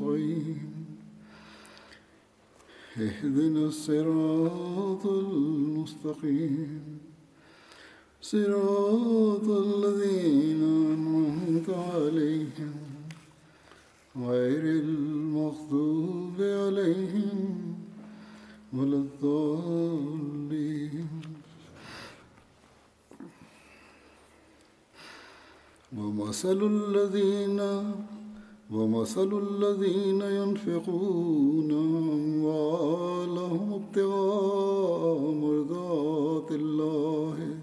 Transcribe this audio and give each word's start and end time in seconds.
نستعين 0.00 0.86
اهدنا 2.96 3.66
الصراط 3.66 5.06
المستقيم. 5.06 6.98
صراط 8.22 9.48
الذين 9.48 10.62
أنعمت 10.94 11.70
عليهم. 11.70 12.74
غير 14.16 14.64
المغضوب 14.84 16.36
عليهم 16.40 17.74
ولا 18.72 18.96
الضالين. 18.96 20.30
ومثل 25.96 26.60
الذين 26.62 27.60
ومثل 28.72 29.30
الذين 29.48 30.20
ينفقون 30.20 31.70
أموالهم 32.50 33.72
ابتغاء 33.72 35.30
مرضات 35.32 36.50
الله 36.52 37.56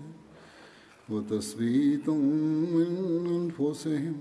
وتثبيتا 1.09 2.11
من 2.11 2.91
أنفسهم 3.39 4.17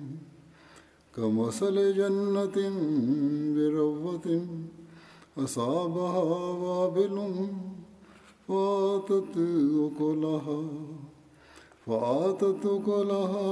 كمثل 1.16 1.94
جنة 1.96 2.58
بربوة 3.56 4.46
أصابها 5.38 6.22
وابل 6.52 7.16
فآتت 8.48 9.36
أكلها 9.86 10.62
فآتت 11.86 12.66
أكلها 12.66 13.48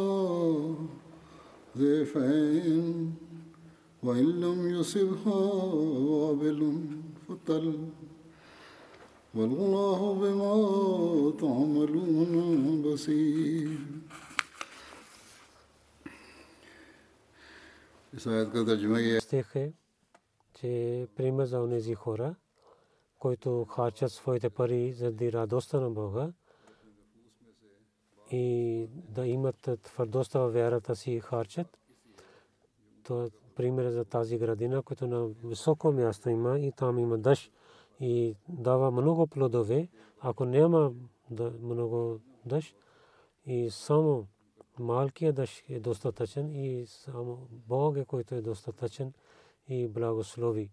ضيفين 1.78 3.14
وإن 4.04 4.40
لم 4.40 4.68
يصبها 4.80 5.40
وابل 6.18 6.60
فتل 7.28 7.88
والله 9.34 10.00
بما 10.22 10.54
تعملون 11.40 12.82
بصير. 12.82 13.78
Стих 19.20 19.56
е, 19.56 19.72
че 20.54 21.08
пример 21.16 21.44
за 21.44 21.60
онези 21.60 21.94
хора, 21.94 22.34
които 23.18 23.64
харчат 23.64 24.12
своите 24.12 24.50
пари 24.50 24.92
заради 24.92 25.32
радостта 25.32 25.80
на 25.80 25.90
Бога 25.90 26.32
и 28.30 28.86
да 28.90 29.26
имат 29.26 29.68
твърдостта 29.82 30.38
във 30.38 30.54
вярата 30.54 30.96
си 30.96 31.20
харчат, 31.20 31.78
то 33.02 33.30
пример 33.56 33.90
за 33.90 34.04
тази 34.04 34.38
градина, 34.38 34.82
която 34.82 35.06
на 35.06 35.26
високо 35.44 35.92
място 35.92 36.30
има 36.30 36.58
и 36.58 36.72
там 36.72 36.98
има 36.98 37.18
дъжд 37.18 37.52
и 38.00 38.36
дава 38.48 38.90
много 38.90 39.26
плодове. 39.26 39.88
Ако 40.20 40.44
няма 40.44 40.92
много 41.62 42.20
дъжд 42.46 42.76
и 43.46 43.70
само 43.70 44.26
малкият 44.78 45.36
дъжд 45.36 45.64
е 45.68 45.80
достатъчен 45.80 46.64
и 46.64 46.86
само 46.86 47.48
Бог 47.50 47.96
е 47.96 48.04
който 48.04 48.34
е 48.34 48.42
достатъчен 48.42 49.12
и 49.68 49.88
благослови. 49.88 50.70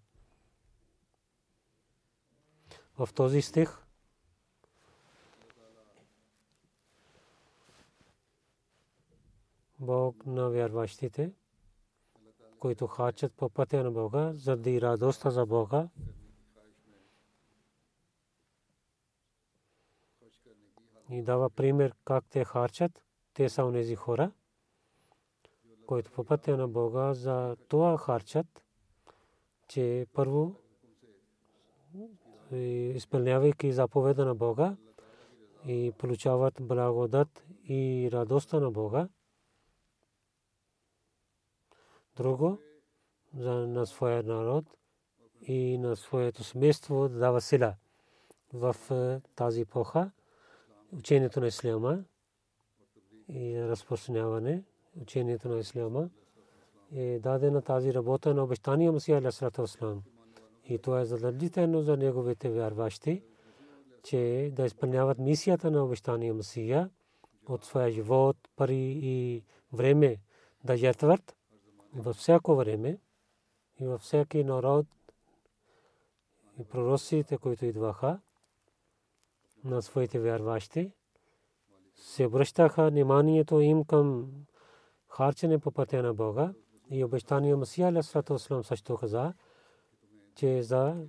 В 2.98 3.10
този 3.14 3.42
стих 3.42 3.78
Бог 9.80 10.26
на 10.26 10.50
вярващите, 10.50 11.32
които 12.62 12.88
хачат 12.88 13.34
по 13.34 13.50
пътя 13.50 13.84
на 13.84 13.92
Бога, 13.92 14.32
заради 14.34 14.82
радостта 14.82 15.30
за 15.30 15.46
Бога, 15.46 15.90
и 21.10 21.22
дава 21.22 21.50
пример 21.50 21.94
как 22.06 22.26
те 22.30 22.46
харчат. 22.46 23.04
Те 23.34 23.50
са 23.50 23.66
онези 23.66 23.96
хора, 23.96 24.32
които 25.88 26.12
по 26.12 26.24
пътя 26.24 26.58
на 26.58 26.68
Бога 26.68 27.14
за 27.14 27.58
това 27.68 27.98
харчат, 27.98 28.64
че 29.68 30.06
първо 30.14 30.56
изпълнявайки 32.96 33.72
заповеда 33.72 34.26
на 34.26 34.36
Бога 34.36 34.76
и 35.68 35.92
получават 35.98 36.54
благодат 36.62 37.46
и 37.64 38.10
радостта 38.14 38.60
на 38.60 38.72
Бога. 38.72 39.10
Друго, 42.22 42.58
за 43.38 43.52
на 43.68 43.86
своя 43.86 44.24
народ 44.24 44.66
и 45.42 45.78
на 45.78 45.96
своето 45.96 46.44
семейство 46.44 47.10
да 47.10 47.20
дава 47.20 47.42
сила 47.42 47.76
в 48.54 48.76
тази 49.36 49.62
епоха. 49.62 50.12
Учението 50.98 51.40
на 51.40 51.48
Исляма 51.48 52.04
и 53.30 53.62
разпространяване 53.62 54.64
учението 55.02 55.50
на 55.50 55.60
Исляма 55.60 56.10
е 56.96 57.20
дадена 57.20 57.62
тази 57.62 57.94
работа 57.94 58.34
на 58.34 58.44
обещания 58.44 58.92
Масия 58.92 59.18
Алейхиссалату 59.18 59.62
Вассалам. 59.62 60.04
И 60.66 60.80
това 60.80 61.02
е 61.02 61.06
задължително 61.06 61.82
за 61.82 61.98
неговите 61.98 62.50
вярващи, 62.50 63.24
че 64.04 64.52
да 64.56 64.66
изпълняват 64.66 65.18
мисията 65.18 65.72
на 65.72 65.84
обещания 65.84 66.34
Масия 66.34 66.90
от 67.48 67.66
своя 67.66 67.92
живот, 67.92 68.38
пари 68.56 69.00
и 69.02 69.44
време 69.74 70.18
да 70.64 70.78
жертват 70.78 71.36
във 71.96 72.16
всяко 72.16 72.56
време 72.56 72.98
и 73.80 73.86
във 73.86 74.02
всеки 74.02 74.44
народ 74.44 74.86
и 76.60 76.64
пророците, 76.64 77.38
които 77.38 77.66
идваха 77.66 78.20
на 79.64 79.82
своите 79.82 80.20
вярващи, 80.20 80.92
се 81.96 82.26
обръщаха 82.26 82.90
вниманието 82.90 83.60
им 83.60 83.84
към 83.84 84.32
харчене 85.08 85.60
по 85.60 85.72
пътя 85.72 86.04
на 86.04 86.14
Бога 86.14 86.54
и 86.90 87.04
обещания 87.04 87.58
Масия 87.58 87.88
Алейхиссалату 87.88 88.34
Вассалам 88.34 88.64
също 88.64 88.98
каза, 88.98 89.34
че 90.36 90.64
за 90.64 91.06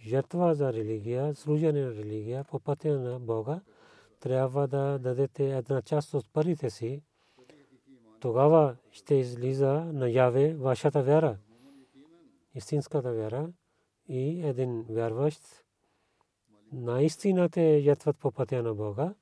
жертва 0.00 0.54
за 0.54 0.72
религия, 0.72 1.34
служене 1.34 1.84
на 1.84 1.90
религия 1.90 2.44
по 2.44 2.60
пътя 2.60 2.98
на 2.98 3.20
Бога, 3.20 3.60
трябва 4.20 4.68
да 4.68 4.98
дадете 4.98 5.56
една 5.56 5.82
част 5.82 6.14
от 6.14 6.32
парите 6.32 6.70
си. 6.70 7.02
Тогава 8.22 8.76
ще 8.90 9.14
излиза 9.14 9.72
наяве 9.72 10.54
вашата 10.54 11.02
вяра, 11.02 11.38
истинската 12.54 13.12
вяра 13.12 13.52
и 14.08 14.46
един 14.46 14.82
вярващ 14.88 15.40
наистина 16.72 17.48
те 17.48 17.80
жертват 17.80 18.18
по 18.18 18.32
пътя 18.32 18.62
на 18.62 18.74
Бога. 18.74 19.14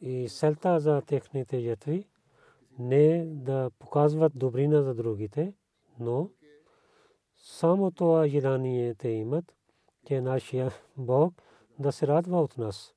И 0.00 0.28
селта 0.28 0.80
за 0.80 1.02
техните 1.02 1.60
жертви 1.60 2.08
не 2.78 3.24
да 3.26 3.70
показват 3.78 4.32
добрина 4.36 4.82
за 4.82 4.94
другите, 4.94 5.54
но 6.00 6.30
само 7.36 7.90
това 7.90 8.28
желание 8.28 8.94
те 8.94 9.08
имат, 9.08 9.54
че 10.06 10.20
нашия 10.20 10.72
Бог 10.96 11.42
да 11.78 11.92
се 11.92 12.06
радва 12.06 12.42
от 12.42 12.58
нас. 12.58 12.93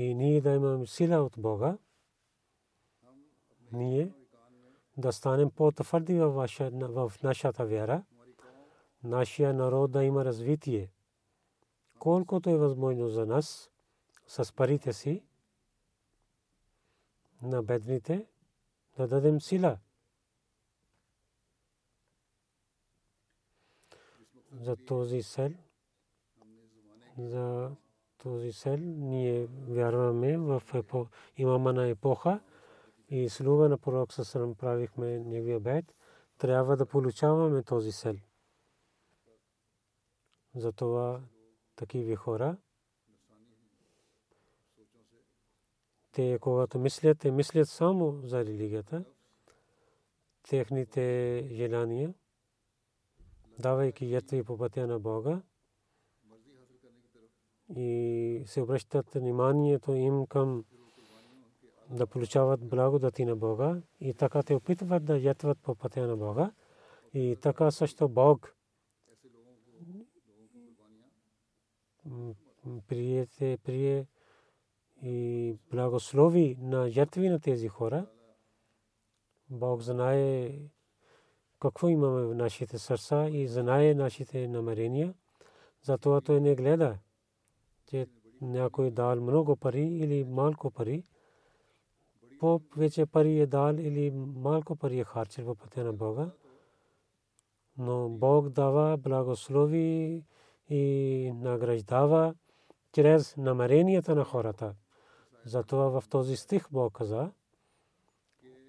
И 0.00 0.14
ние 0.14 0.40
да 0.40 0.50
имаме 0.50 0.86
сила 0.86 1.22
от 1.22 1.34
Бога, 1.38 1.78
ние 3.72 4.12
да 4.96 5.12
станем 5.12 5.50
по-твърди 5.50 6.14
в 6.14 7.12
нашата 7.22 7.66
вяра, 7.66 8.04
нашия 9.04 9.54
народ 9.54 9.90
да 9.90 10.04
има 10.04 10.24
развитие, 10.24 10.90
колкото 11.98 12.50
е 12.50 12.56
възможно 12.56 13.08
за 13.08 13.26
нас, 13.26 13.70
с 14.26 14.54
парите 14.54 14.92
си, 14.92 15.24
на 17.42 17.62
бедните, 17.62 18.26
да 18.96 19.08
дадем 19.08 19.40
сила. 19.40 19.78
За 24.52 24.76
този 24.76 25.22
сел, 25.22 25.52
за 27.18 27.70
този 28.22 28.52
сел, 28.52 28.78
ние 28.80 29.46
вярваме 29.46 30.38
в 30.38 30.62
имама 31.36 31.72
на 31.72 31.88
епоха 31.88 32.40
и 33.08 33.28
слуга 33.28 33.68
на 33.68 33.78
пророк 33.78 34.12
Сасрам 34.12 34.54
правихме 34.54 35.18
неговия 35.18 35.60
бед, 35.60 35.94
трябва 36.38 36.76
да 36.76 36.86
получаваме 36.86 37.62
този 37.62 37.92
сел. 37.92 38.16
Затова 40.54 41.20
такива 41.76 42.16
хора, 42.16 42.56
те 46.12 46.38
когато 46.40 46.78
мислят, 46.78 47.18
те 47.18 47.30
мислят 47.30 47.68
само 47.68 48.20
за 48.22 48.44
религията, 48.44 49.04
техните 50.48 51.48
желания, 51.52 52.14
давайки 53.58 54.10
ятви 54.10 54.44
по 54.44 54.58
пътя 54.58 54.86
на 54.86 54.98
Бога 54.98 55.42
и 57.76 58.42
се 58.46 58.60
обръщат 58.60 59.14
вниманието 59.14 59.92
им 59.92 60.26
към 60.26 60.64
да 61.90 62.06
получават 62.06 62.68
благодати 62.68 63.24
на 63.24 63.36
Бога 63.36 63.82
и 64.00 64.14
така 64.14 64.42
те 64.42 64.54
опитват 64.54 65.04
да 65.04 65.18
ятват 65.18 65.58
по 65.62 65.74
пътя 65.74 66.06
на 66.06 66.16
Бога 66.16 66.52
и 67.14 67.36
така 67.42 67.70
също 67.70 68.08
Бог 68.08 68.56
приете, 72.88 73.58
прие 73.64 74.06
и 75.02 75.56
благослови 75.70 76.56
на 76.60 76.90
жертви 76.90 77.28
на 77.28 77.40
тези 77.40 77.68
хора. 77.68 78.06
Бог 79.50 79.82
знае 79.82 80.58
какво 81.60 81.88
имаме 81.88 82.22
в 82.22 82.34
нашите 82.34 82.78
сърца 82.78 83.28
и 83.28 83.48
знае 83.48 83.94
нашите 83.94 84.48
намерения. 84.48 85.14
Затова 85.82 86.20
той 86.20 86.40
не 86.40 86.54
гледа, 86.54 86.98
че 87.90 88.06
някой 88.40 88.90
дал 88.90 89.20
много 89.20 89.56
пари 89.56 89.82
или 89.82 90.24
малко 90.24 90.70
пари. 90.70 91.04
Повече 92.38 93.06
пари 93.06 93.40
е 93.40 93.46
дал 93.46 93.74
или 93.74 94.10
малко 94.36 94.76
пари 94.76 94.98
е 94.98 95.04
харчил 95.04 95.44
в 95.44 95.54
пътя 95.54 95.84
на 95.84 95.92
Бога. 95.92 96.30
Но 97.78 98.08
Бог 98.08 98.48
дава 98.48 98.96
благослови 98.96 100.24
и 100.68 101.32
награждава 101.34 102.34
чрез 102.92 103.36
намеренията 103.36 104.14
на 104.14 104.24
хората. 104.24 104.74
Затова 105.44 106.00
в 106.00 106.08
този 106.08 106.36
стих 106.36 106.66
Бог 106.70 106.92
каза, 106.92 107.30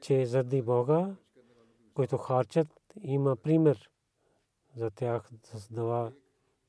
че 0.02 0.26
заради 0.26 0.62
Бога, 0.62 1.16
които 1.94 2.18
харчат, 2.18 2.68
има 3.02 3.36
пример 3.36 3.90
за 4.76 4.92
тях. 4.92 5.30
Дава 5.72 6.12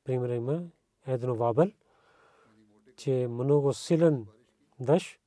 пример 0.04 0.28
има 0.28 0.62
едно 1.06 1.34
вабел, 1.34 1.70
че 3.02 3.26
много 3.30 3.72
силен 3.72 4.26
дъжд 4.80 5.20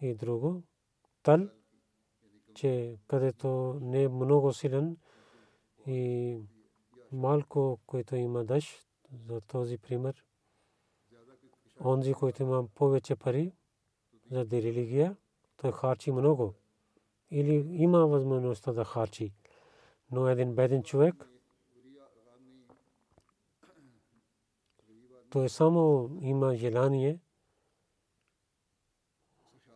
и 0.00 0.14
друго 0.14 0.62
тал, 1.22 1.48
че 2.54 2.98
където 3.08 3.78
не 3.80 4.02
е 4.02 4.08
много 4.08 4.52
силен 4.52 4.96
и 5.86 6.38
малко, 7.12 7.80
който 7.86 8.16
има 8.16 8.44
дъжд, 8.44 8.88
за 9.28 9.40
този 9.40 9.78
пример. 9.78 10.24
Онзи, 11.84 12.14
който 12.14 12.42
има 12.42 12.68
повече 12.74 13.16
пари 13.16 13.52
за 14.30 14.44
религия, 14.52 15.16
той 15.56 15.72
харчи 15.72 16.12
много. 16.12 16.54
Или 17.30 17.54
има 17.70 18.06
възможността 18.06 18.72
да 18.72 18.84
харчи. 18.84 19.32
Но 20.10 20.28
един 20.28 20.54
беден 20.54 20.82
човек, 20.82 21.28
той 25.36 25.48
само 25.48 26.10
има 26.20 26.56
желание, 26.56 27.20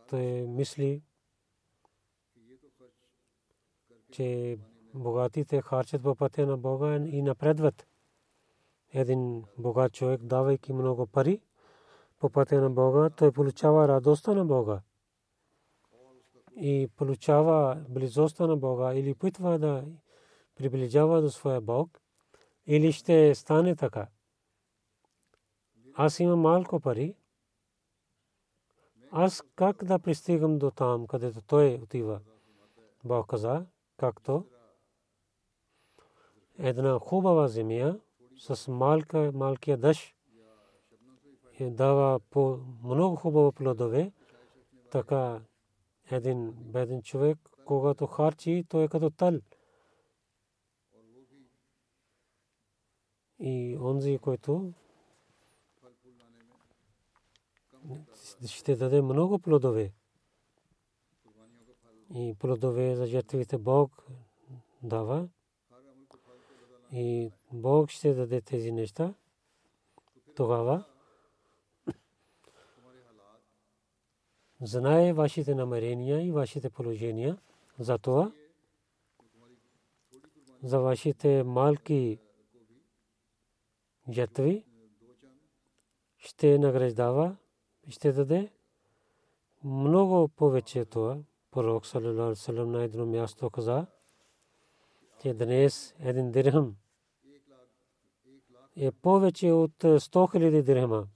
той 0.09 0.21
мисли, 0.47 1.01
че 4.11 4.57
богатите 4.93 5.61
харчат 5.61 6.03
по 6.03 6.15
пътя 6.15 6.45
на 6.45 6.57
Бога 6.57 6.95
и 6.95 7.21
напредват 7.21 7.87
един 8.93 9.43
богат 9.57 9.93
човек, 9.93 10.23
давайки 10.23 10.73
много 10.73 11.07
пари 11.07 11.41
по 12.19 12.29
пътя 12.29 12.61
на 12.61 12.69
Бога, 12.69 13.09
той 13.09 13.31
получава 13.31 13.87
радостта 13.87 14.33
на 14.33 14.45
Бога 14.45 14.81
и 16.55 16.89
получава 16.95 17.85
близостта 17.89 18.47
на 18.47 18.57
Бога 18.57 18.93
или 18.93 19.15
питва 19.15 19.59
да 19.59 19.85
приближава 20.55 21.21
до 21.21 21.29
своя 21.29 21.61
Бог, 21.61 22.01
или 22.67 22.91
ще 22.91 23.35
стане 23.35 23.75
така. 23.75 24.07
Аз 26.03 26.19
имам 26.19 26.39
малко 26.39 26.79
пари. 26.79 27.15
Аз 29.11 29.43
как 29.55 29.83
да 29.83 29.99
пристигам 29.99 30.59
до 30.59 30.71
там, 30.71 31.07
където 31.07 31.41
той 31.41 31.79
отива? 31.83 32.19
Бог 33.03 33.27
каза, 33.27 33.65
както 33.97 34.45
една 36.59 36.99
хубава 36.99 37.47
земя, 37.47 37.99
с 38.37 38.71
малка, 38.71 39.31
малкия 39.33 39.77
дъжд 39.77 40.15
дава 41.61 42.19
по 42.19 42.59
много 42.83 43.15
хубаво 43.15 43.51
плодове, 43.51 44.11
така 44.91 45.41
един 46.11 46.51
беден 46.51 47.01
човек, 47.01 47.37
когато 47.65 48.07
харчи, 48.07 48.65
той 48.69 48.83
е 48.83 48.87
като 48.87 49.09
тал. 49.09 49.39
И 53.39 53.77
онзи, 53.81 54.19
който 54.21 54.73
ще 58.45 58.75
даде 58.75 59.01
много 59.01 59.39
плодове. 59.39 59.93
И 62.15 62.35
плодове 62.39 62.95
за 62.95 63.05
жертвите 63.05 63.57
Бог 63.57 64.07
дава. 64.83 65.29
И 66.91 67.31
Бог 67.51 67.89
ще 67.89 68.13
даде 68.13 68.41
тези 68.41 68.71
неща. 68.71 69.13
Тогава 70.35 70.85
знае 74.61 75.13
вашите 75.13 75.55
намерения 75.55 76.27
и 76.27 76.31
вашите 76.31 76.69
положения. 76.69 77.37
Затова 77.79 78.31
за 80.63 80.79
вашите 80.79 81.43
малки 81.43 82.19
жертви 84.09 84.65
ще 86.17 86.59
награждава, 86.59 87.37
ще 87.89 88.11
даде 88.11 88.51
много 89.63 90.27
повече 90.27 90.85
това. 90.85 91.17
Пророк 91.51 91.95
алейхи 91.95 92.51
на 92.51 92.83
едно 92.83 93.05
място 93.05 93.49
каза, 93.49 93.85
че 95.21 95.33
днес 95.33 95.95
един 95.99 96.31
дирхам 96.31 96.75
е 98.75 98.91
повече 98.91 99.51
от 99.51 99.71
100 99.71 100.31
хиляди 100.31 100.63
дирхама. 100.63 101.07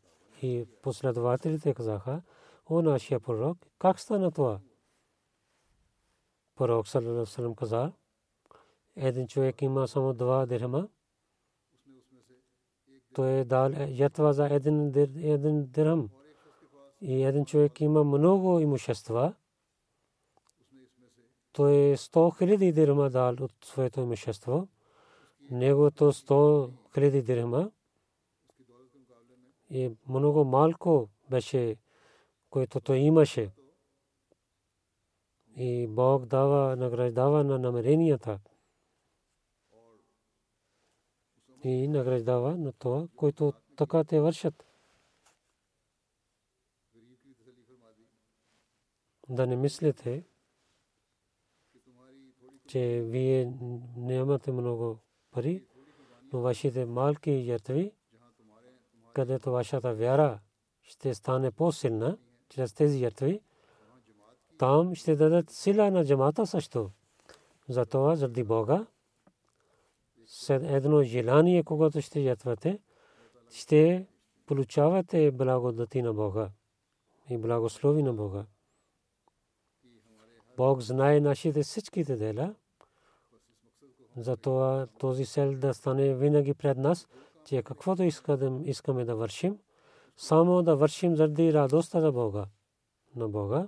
И 0.41 0.65
последователите 0.81 1.73
казаха, 1.73 2.21
о 2.69 2.81
нашия 2.81 3.19
пророк, 3.19 3.57
как 3.79 3.99
стана 3.99 4.31
това? 4.31 4.59
Пророк 6.55 6.87
саллалаху 6.87 7.55
каза, 7.55 7.91
един 8.95 9.27
човек 9.27 9.61
има 9.61 9.87
само 9.87 10.13
два 10.13 10.45
дирхама. 10.45 10.89
Той 13.13 13.31
е 13.31 13.45
дал 13.45 13.71
ятва 13.87 14.33
за 14.33 14.45
един 14.45 14.91
дирхам. 15.71 16.09
И 17.07 17.23
един 17.23 17.45
човек 17.45 17.81
има 17.81 18.03
много 18.03 18.59
имущества. 18.59 19.33
Той 21.51 21.73
е 21.73 21.97
100 21.97 22.37
хиляди 22.37 22.71
дирхама 22.71 23.09
дал 23.09 23.35
от 23.41 23.53
своето 23.65 23.99
имущество 23.99 24.67
неговото 25.51 26.13
100 26.13 26.71
хиляди 26.93 27.21
дирхама 27.21 27.71
и 29.69 29.91
много 30.09 30.45
малко 30.45 31.09
беше, 31.29 31.77
което 32.49 32.81
той 32.81 32.97
имаше. 32.97 33.51
И 35.57 35.87
Бог 35.87 36.25
дава, 36.25 36.75
награждава 36.75 37.43
на 37.43 37.59
намеренията. 37.59 38.39
И 41.63 41.87
награждава 41.87 42.57
на 42.57 42.73
това, 42.73 43.07
което 43.15 43.53
така 43.75 44.03
те 44.03 44.19
вършат. 44.19 44.74
Да 49.29 49.47
не 49.47 49.55
мислите, 49.55 50.23
че 52.67 53.01
вие 53.05 53.53
нямате 53.97 54.51
много 54.51 54.99
пари, 55.31 55.65
но 56.33 56.41
вашите 56.41 56.85
малки 56.85 57.41
жертви, 57.41 57.91
където 59.13 59.51
вашата 59.51 59.93
вяра 59.93 60.39
ще 60.81 61.13
стане 61.13 61.51
по-силна 61.51 62.17
чрез 62.49 62.73
тези 62.73 62.97
жертви, 62.97 63.41
там 64.57 64.95
ще 64.95 65.15
дадат 65.15 65.49
сила 65.49 65.91
на 65.91 66.05
джамата 66.05 66.45
също. 66.45 66.91
Затова 67.69 68.15
заради 68.15 68.43
Бога, 68.43 68.87
след 70.25 70.63
едно 70.63 71.03
желание, 71.03 71.63
когато 71.63 72.01
ще 72.01 72.21
жертвате, 72.21 72.79
ще 73.51 74.07
получавате 74.45 75.31
благодати 75.31 76.01
на 76.01 76.13
Бога 76.13 76.49
и 77.29 77.37
благослови 77.37 78.03
на 78.03 78.13
Бога. 78.13 78.45
Бог 80.57 80.81
знае 80.81 81.19
нашите 81.19 81.63
всичките 81.63 82.15
дела. 82.15 82.55
Затова 84.17 84.87
този 84.99 85.25
сел 85.25 85.55
да 85.55 85.73
стане 85.73 86.15
винаги 86.15 86.53
пред 86.53 86.77
нас, 86.77 87.07
че 87.45 87.63
каквото 87.63 88.03
искаме 88.63 89.05
да 89.05 89.15
вършим, 89.15 89.59
само 90.17 90.63
да 90.63 90.75
вършим 90.75 91.15
заради 91.15 91.53
радостта 91.53 92.01
за 92.01 92.11
Бога. 92.11 92.45
На 93.15 93.29
Бога. 93.29 93.67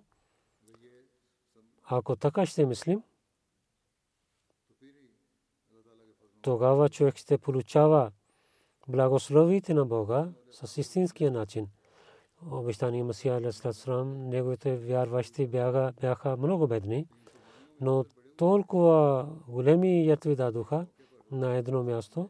Ако 1.83 2.15
така 2.15 2.45
ще 2.45 2.65
мислим, 2.65 3.03
тогава 6.41 6.89
човек 6.89 7.15
ще 7.15 7.37
получава 7.37 8.11
благословите 8.87 9.73
на 9.73 9.85
Бога 9.85 10.29
с 10.51 10.77
истинския 10.77 11.31
начин. 11.31 11.67
Обещания 12.45 13.03
Масия 13.03 13.37
Алисалам, 13.37 14.29
неговите 14.29 14.77
вярващи 14.77 15.47
бяха, 15.47 15.93
бяха 16.01 16.37
много 16.37 16.67
бедни, 16.67 17.07
но 17.81 18.05
толкова 18.37 19.27
големи 19.47 20.07
ятви 20.07 20.35
дадоха 20.35 20.85
на 21.31 21.55
едно 21.55 21.83
място. 21.83 22.29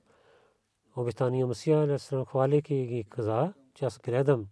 Обещания 0.96 1.48
Масия 1.48 1.82
Алисалам, 1.82 2.26
хвалейки 2.26 2.86
ги 2.86 3.04
каза, 3.10 3.54
че 3.74 3.86
аз 3.86 4.00
гледам, 4.00 4.48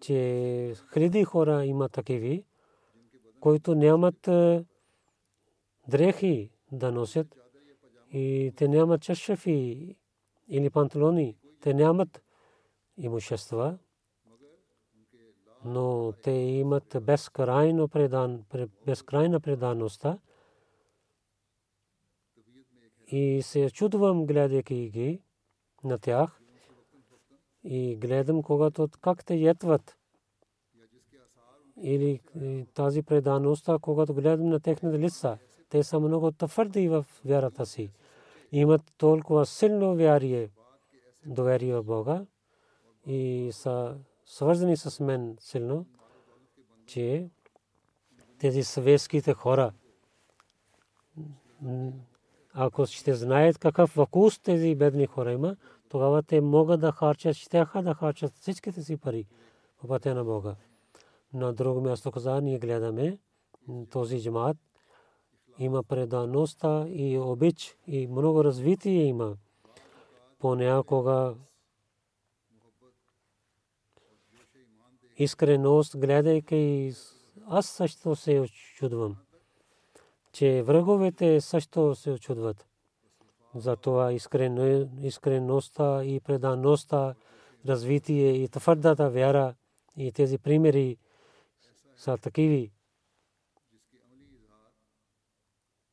че 0.00 0.74
хиляди 0.92 1.24
хора 1.24 1.64
има 1.64 1.88
такиви, 1.88 2.44
които 3.40 3.74
нямат 3.74 4.28
дрехи 5.88 6.50
да 6.72 6.92
носят 6.92 7.36
и 8.12 8.52
те 8.56 8.68
нямат 8.68 9.02
чашафи 9.02 9.96
или 10.48 10.70
панталони, 10.70 11.36
те 11.60 11.74
нямат 11.74 12.22
имущества, 12.96 13.78
но 15.66 16.12
те 16.22 16.30
имат 16.30 16.96
безкрайно 17.02 17.88
предан, 17.88 18.44
безкрайна 18.86 19.40
предаността. 19.40 20.18
И 23.06 23.42
се 23.42 23.70
чудвам, 23.70 24.26
гледайки 24.26 24.90
ги 24.90 25.22
на 25.84 25.98
тях. 25.98 26.40
И 27.64 27.96
гледам, 27.96 28.42
когато 28.42 28.88
как 29.00 29.24
те 29.24 29.34
ятват. 29.34 29.96
Или 31.82 32.20
тази 32.74 33.02
предаността, 33.02 33.78
когато 33.80 34.14
гледам 34.14 34.48
на 34.48 34.60
техните 34.60 34.98
лица. 34.98 35.38
Те 35.68 35.82
са 35.82 36.00
много 36.00 36.32
твърди 36.32 36.88
в 36.88 37.06
вярата 37.24 37.66
си. 37.66 37.90
Имат 38.52 38.82
толкова 38.98 39.46
силно 39.46 39.96
вярие, 39.96 40.50
доверие 41.26 41.74
в 41.74 41.82
Бога 41.82 42.26
и 43.06 43.50
са 43.52 43.96
свързани 44.26 44.76
с 44.76 45.00
мен 45.04 45.36
силно, 45.40 45.86
че 46.86 47.28
тези 48.38 48.64
съветските 48.64 49.34
хора, 49.34 49.72
ако 52.52 52.86
ще 52.86 53.14
знаят 53.14 53.58
какъв 53.58 53.90
вкус 53.90 54.38
тези 54.38 54.74
бедни 54.74 55.06
хора 55.06 55.32
има, 55.32 55.56
тогава 55.88 56.22
те 56.22 56.40
могат 56.40 56.80
да 56.80 56.92
харчат, 56.92 57.36
ще 57.36 57.64
да 57.82 57.94
харчат 57.94 58.34
всичките 58.34 58.82
си 58.82 58.96
пари 58.96 59.26
по 59.78 59.88
пътя 59.88 60.14
на 60.14 60.24
Бога. 60.24 60.54
На 61.32 61.52
друго 61.52 61.80
място 61.80 62.12
каза, 62.12 62.40
ние 62.40 62.58
гледаме 62.58 63.18
този 63.90 64.22
джамат, 64.22 64.56
има 65.58 65.82
предаността 65.82 66.86
и 66.88 67.18
обич 67.18 67.76
и 67.86 68.06
много 68.06 68.44
развитие 68.44 69.02
има. 69.02 69.36
Понякога 70.38 71.34
искреност, 75.16 75.98
гледайки, 75.98 76.92
аз 77.46 77.66
също 77.66 78.16
се 78.16 78.40
очудвам, 78.40 79.16
че 80.32 80.62
враговете 80.62 81.40
също 81.40 81.94
се 81.94 82.10
очудват. 82.10 82.66
Затова 83.54 84.12
искреността 85.02 86.04
и 86.04 86.20
предаността, 86.20 87.14
развитие 87.68 88.30
и 88.30 88.48
твърдата 88.48 89.10
вяра 89.10 89.54
и 89.96 90.12
тези 90.12 90.38
примери 90.38 90.96
са 91.96 92.18
такиви, 92.18 92.72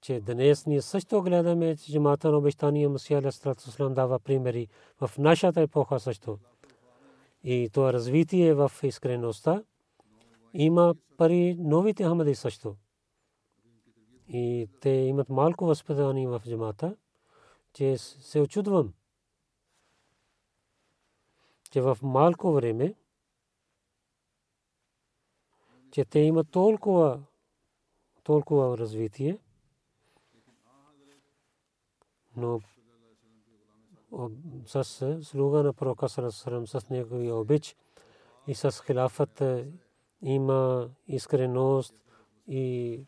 че 0.01 0.21
днес 0.21 0.65
ние 0.65 0.81
също 0.81 1.21
гледаме, 1.21 1.75
че 1.77 1.91
джамата 1.91 2.31
на 2.31 2.37
обещания 2.37 2.89
Масия 2.89 3.17
Алисалам 3.17 3.93
дава 3.93 4.19
примери 4.19 4.67
в 5.01 5.17
нашата 5.17 5.61
епоха 5.61 5.99
също 5.99 6.39
и 7.43 7.69
това 7.73 7.93
развитие 7.93 8.53
в 8.53 8.71
искреността. 8.83 9.63
Има 10.53 10.95
пари 11.17 11.55
новите 11.59 12.03
хамади 12.03 12.35
също. 12.35 12.75
И 14.27 14.69
те 14.81 14.89
имат 14.89 15.29
малко 15.29 15.65
възпитание 15.65 16.27
в 16.27 16.41
джамата, 16.45 16.95
че 17.73 17.97
се 17.97 18.39
очудвам, 18.39 18.93
че 21.71 21.81
в 21.81 21.97
малко 22.03 22.53
време, 22.53 22.95
че 25.91 26.05
те 26.05 26.19
имат 26.19 26.51
толкова, 26.51 27.23
толкова 28.23 28.77
развитие, 28.77 29.37
но 32.35 32.61
с 34.65 34.83
слуга 35.23 35.63
на 35.63 35.73
пророка 35.73 36.09
Сарасарам, 36.09 36.67
с 36.67 36.89
неговия 36.89 37.35
обич 37.35 37.75
и 38.47 38.55
с 38.55 38.83
хилафът 38.85 39.43
има 40.21 40.89
искреност 41.07 41.95
и 42.47 42.99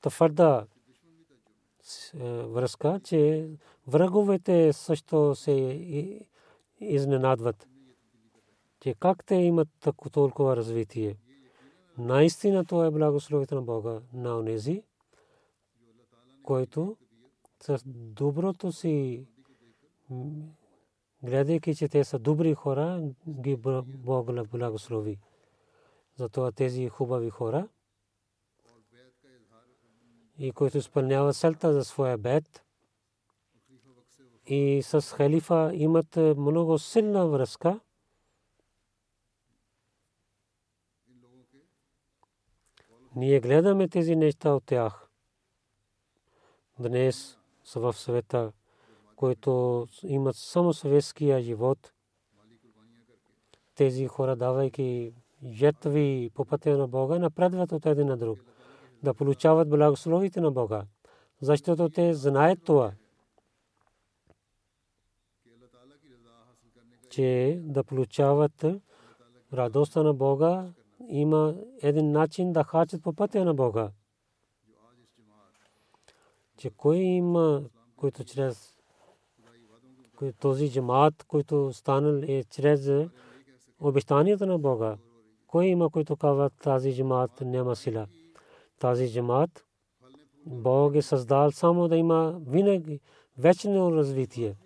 твърда 0.00 0.66
е, 2.14 2.42
връзка, 2.42 3.00
че 3.04 3.50
враговете 3.86 4.72
също 4.72 5.34
се 5.34 5.54
изненадват, 6.80 7.68
че 8.80 8.94
как 8.94 9.24
те 9.24 9.34
имат 9.34 9.68
толкова 10.12 10.56
развитие. 10.56 11.16
Наистина 11.98 12.64
това 12.64 12.86
е 12.86 12.90
благословите 12.90 13.54
на 13.54 13.62
Бога 13.62 14.00
на 14.12 14.38
онези, 14.38 14.82
който 16.42 16.96
с 17.62 17.82
доброто 17.86 18.72
си 18.72 19.26
гледайки, 21.22 21.74
че 21.74 21.88
те 21.88 22.04
са 22.04 22.18
добри 22.18 22.54
хора, 22.54 23.10
ги 23.28 23.56
Бог 23.56 24.48
благослови. 24.48 25.18
Затова 26.16 26.52
тези 26.52 26.88
хубави 26.88 27.30
хора, 27.30 27.68
и 30.38 30.52
които 30.52 30.78
изпълняват 30.78 31.36
селта 31.36 31.72
за 31.72 31.84
своя 31.84 32.18
бед, 32.18 32.64
и 34.46 34.82
с 34.82 35.02
халифа 35.02 35.70
имат 35.74 36.16
много 36.16 36.78
силна 36.78 37.26
връзка. 37.26 37.80
Ние 43.16 43.40
гледаме 43.40 43.88
тези 43.88 44.16
неща 44.16 44.50
от 44.50 44.64
тях. 44.64 45.08
Днес 46.78 47.38
в 47.74 47.92
света 47.92 48.52
които 49.22 49.86
имат 50.02 50.36
само 50.36 50.72
съветския 50.72 51.42
живот. 51.42 51.92
Тези 53.74 54.06
хора, 54.06 54.36
давайки 54.36 55.14
жертви 55.44 56.30
по 56.34 56.44
пътя 56.44 56.78
на 56.78 56.88
Бога, 56.88 57.18
напредват 57.18 57.72
от 57.72 57.86
един 57.86 58.06
на 58.06 58.16
друг, 58.16 58.38
да 59.02 59.14
получават 59.14 59.68
благословите 59.68 60.40
на 60.40 60.50
Бога, 60.50 60.84
защото 61.40 61.88
те 61.88 62.14
знаят 62.14 62.64
това, 62.64 62.92
че 67.10 67.60
да 67.62 67.84
получават 67.84 68.64
радостта 69.52 70.02
на 70.02 70.14
Бога, 70.14 70.72
има 71.08 71.54
един 71.82 72.12
начин 72.12 72.52
да 72.52 72.64
хачат 72.64 73.02
по 73.02 73.12
пътя 73.12 73.44
на 73.44 73.54
Бога. 73.54 73.90
Че 76.56 76.70
кой 76.70 76.96
има, 76.96 77.62
който 77.96 78.24
чрез 78.24 78.81
този 80.40 80.72
джамаат, 80.72 81.24
който 81.24 81.72
станал 81.72 82.22
е 82.22 82.44
чрез 82.44 82.90
обещанията 83.80 84.46
на 84.46 84.58
Бога, 84.58 84.96
кой 85.46 85.66
има 85.66 85.90
който 85.90 86.16
казва 86.16 86.50
тази 86.50 86.94
джамаат 86.96 87.40
няма 87.40 87.76
сила 87.76 88.06
тази 88.82 89.12
джамаат 89.12 89.64
Бог 90.46 90.94
е 90.94 91.02
създал 91.02 91.50
само 91.50 91.88
да 91.88 91.96
има 91.96 92.40
винаги 92.46 93.00
вечно 93.38 93.92
развитие. 93.92 94.56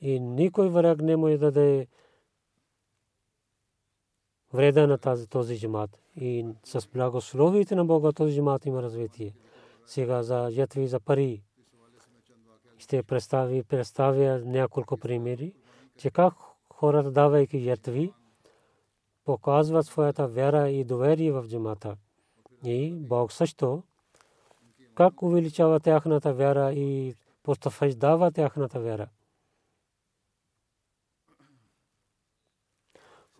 И 0.00 0.20
никой 0.20 0.68
враг 0.68 1.02
не 1.02 1.16
може 1.16 1.38
да 1.38 1.50
даде 1.50 1.86
вреда 4.52 4.86
на 4.86 4.98
тази 4.98 5.28
този 5.28 5.58
джамаат. 5.58 5.90
И 6.16 6.46
с 6.64 6.88
благословието 6.88 7.76
на 7.76 7.84
Бога 7.84 8.12
този 8.12 8.36
джамаат 8.36 8.66
има 8.66 8.82
развитие. 8.82 9.34
Сега 9.86 10.22
за 10.22 10.48
ятви 10.52 10.86
за 10.86 11.00
пари 11.00 11.42
ще 12.78 13.02
представи 13.02 13.62
представя 13.62 14.38
няколко 14.38 14.96
примери 14.96 15.54
че 15.98 16.10
как 16.10 16.34
хората 16.72 17.10
давайки 17.10 17.64
ятви 17.64 18.12
показват 19.24 19.86
своята 19.86 20.28
вяра 20.28 20.68
и 20.68 20.84
доверие 20.84 21.32
в 21.32 21.48
джамата 21.48 21.96
и 22.64 22.94
Бог 22.94 23.32
също 23.32 23.82
как 24.94 25.22
увеличава 25.22 25.80
тяхната 25.80 26.34
вяра 26.34 26.72
и 26.72 27.14
потвърждава 27.42 28.32
тяхната 28.32 28.80
вяра 28.80 29.08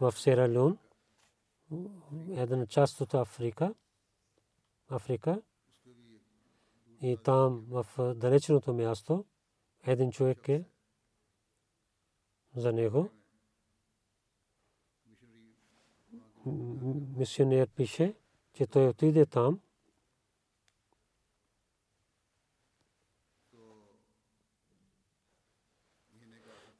в 0.01 0.13
Сералун 0.13 0.79
една 2.31 2.67
част 2.67 3.01
от 3.01 3.15
Африка 3.15 3.75
Африка 4.91 5.43
и 7.03 7.17
там 7.17 7.65
в 7.69 7.87
далечното 8.15 8.75
място 8.75 9.25
един 9.87 10.11
човек 10.11 10.49
е 10.49 10.65
за 12.57 12.73
него 12.73 13.11
мисионер 17.17 17.69
пише, 17.69 18.15
че 18.55 18.67
той 18.67 18.89
отиде 18.89 19.27
там 19.27 19.61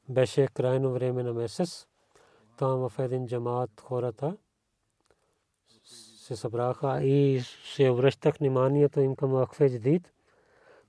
беше 0.09 0.47
крайно 0.47 0.91
време 0.91 1.23
на 1.23 1.33
месец. 1.33 1.87
Там 2.57 2.89
в 2.89 2.99
един 2.99 3.27
джамаат 3.27 3.81
хората 3.81 4.37
се 6.27 6.35
събраха 6.35 7.03
и 7.03 7.41
се 7.75 7.89
обръщах 7.89 8.35
вниманието 8.37 8.99
им 8.99 9.15
към 9.15 9.45
Ахфе 9.45 9.69
Дждид. 9.69 10.11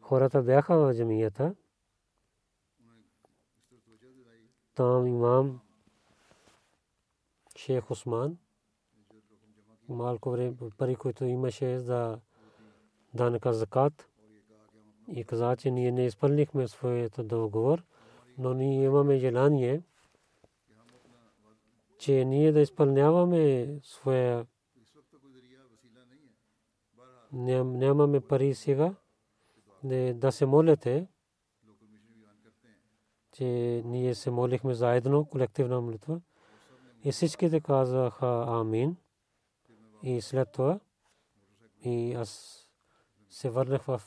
Хората 0.01 0.43
бяха 0.43 0.77
в 0.79 0.95
джамията. 0.95 1.55
Там 4.75 5.07
имам 5.07 5.61
Шейх 7.57 7.91
Осман 7.91 8.39
малко 9.89 10.31
време 10.31 10.55
пари, 10.79 10.97
които 10.97 11.25
имаше 11.25 11.79
за 11.79 12.19
данъка 13.15 13.53
закат 13.53 14.09
и 15.09 15.25
каза, 15.25 15.57
че 15.57 15.71
ние 15.71 15.93
не 15.93 16.07
изпълнихме 16.07 16.69
своето 16.69 17.23
договор, 17.23 17.85
но 18.39 18.55
ние 18.55 18.85
имаме 18.85 19.19
желание, 19.19 19.83
че 21.99 22.25
ние 22.25 22.53
да 22.53 22.61
изпълняваме 22.61 23.75
своя 23.83 24.47
нямаме 27.33 28.21
пари 28.21 28.55
сега 28.55 28.95
да 30.15 30.33
се 30.33 30.47
молите, 30.47 31.09
че 33.33 33.83
ние 33.85 34.15
се 34.15 34.31
молихме 34.31 34.75
заедно, 34.75 35.25
колективна 35.25 35.81
молитва. 35.81 36.21
И 37.05 37.13
всичките 37.13 37.61
казаха 37.61 38.45
Амин. 38.49 38.97
И 40.03 40.21
след 40.21 40.53
това 40.53 40.81
и 41.85 42.15
аз 42.15 42.63
се 43.29 43.51
върнах 43.51 43.83
в 43.83 44.03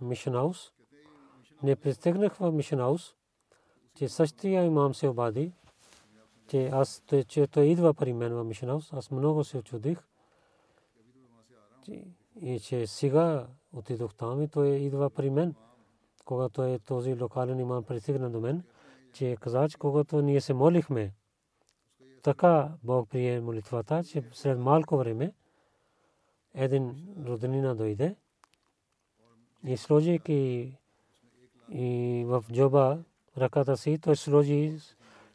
Мишен 0.00 0.32
Хаус. 0.32 0.72
Не 1.62 1.76
пристигнах 1.76 2.34
в 2.34 2.52
Мишен 2.52 2.78
Хаус, 2.78 3.14
че 3.94 4.08
същия 4.08 4.64
имам 4.64 4.94
се 4.94 5.08
обади, 5.08 5.52
че 6.48 6.66
аз, 6.66 7.02
че 7.28 7.46
той 7.46 7.64
идва 7.64 7.94
при 7.94 8.12
мен 8.12 8.34
в 8.34 8.44
Мишен 8.44 8.68
Хаус. 8.68 8.92
Аз 8.92 9.10
много 9.10 9.44
се 9.44 9.58
очудих. 9.58 10.08
И 12.40 12.60
че 12.60 12.86
сега 12.86 13.46
отидох 13.72 14.14
там 14.14 14.42
и 14.42 14.48
той 14.48 14.68
идва 14.68 15.10
при 15.10 15.30
мен. 15.30 15.54
Когато 16.24 16.62
е 16.62 16.78
този 16.78 17.14
локален 17.14 17.60
имам 17.60 17.84
пристигна 17.84 18.30
до 18.30 18.40
мен, 18.40 18.62
че 19.12 19.36
каза, 19.40 19.68
че 19.68 19.78
когато 19.78 20.22
ние 20.22 20.40
се 20.40 20.54
молихме, 20.54 21.12
така 22.22 22.72
Бог 22.84 23.08
прие 23.08 23.40
молитвата, 23.40 24.04
че 24.04 24.24
след 24.32 24.58
малко 24.58 24.96
време 24.96 25.32
един 26.54 27.14
роднина 27.26 27.74
дойде 27.74 28.16
и 29.64 29.76
сложейки 29.76 30.72
и 31.70 32.24
в 32.26 32.44
джоба 32.52 32.98
ръката 33.38 33.76
си, 33.76 33.98
той 33.98 34.16
сложи 34.16 34.78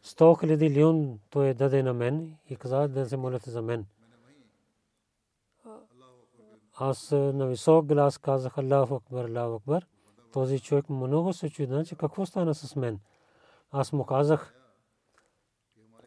100 0.04 0.40
хиляди 0.40 0.70
лион 0.70 1.18
той 1.30 1.54
даде 1.54 1.82
на 1.82 1.94
мен 1.94 2.36
и 2.50 2.56
каза 2.56 2.88
да 2.88 3.08
се 3.08 3.16
молите 3.16 3.50
за 3.50 3.62
мен. 3.62 3.86
Аз 6.76 7.10
на 7.10 7.46
висок 7.46 7.86
глас 7.86 8.18
казах 8.18 8.58
Аллаху 8.58 8.94
Акбар, 8.94 9.24
Аллаху 9.24 9.54
Акбар. 9.54 9.86
Този 10.32 10.60
човек 10.60 10.88
много 10.88 11.32
се 11.32 11.50
чудна, 11.50 11.84
че 11.84 11.96
какво 11.96 12.26
стана 12.26 12.54
с 12.54 12.76
мен. 12.76 13.00
Аз 13.70 13.92
му 13.92 14.04
казах, 14.04 14.54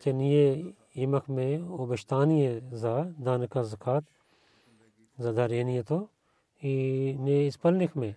че 0.01 0.13
ние 0.13 0.75
имахме 0.95 1.63
обещание 1.69 2.61
за 2.71 3.13
данъка 3.19 3.63
закат, 3.63 4.03
за 5.19 5.33
дарението 5.33 6.09
и 6.61 7.15
не 7.19 7.31
изпълнихме. 7.31 8.15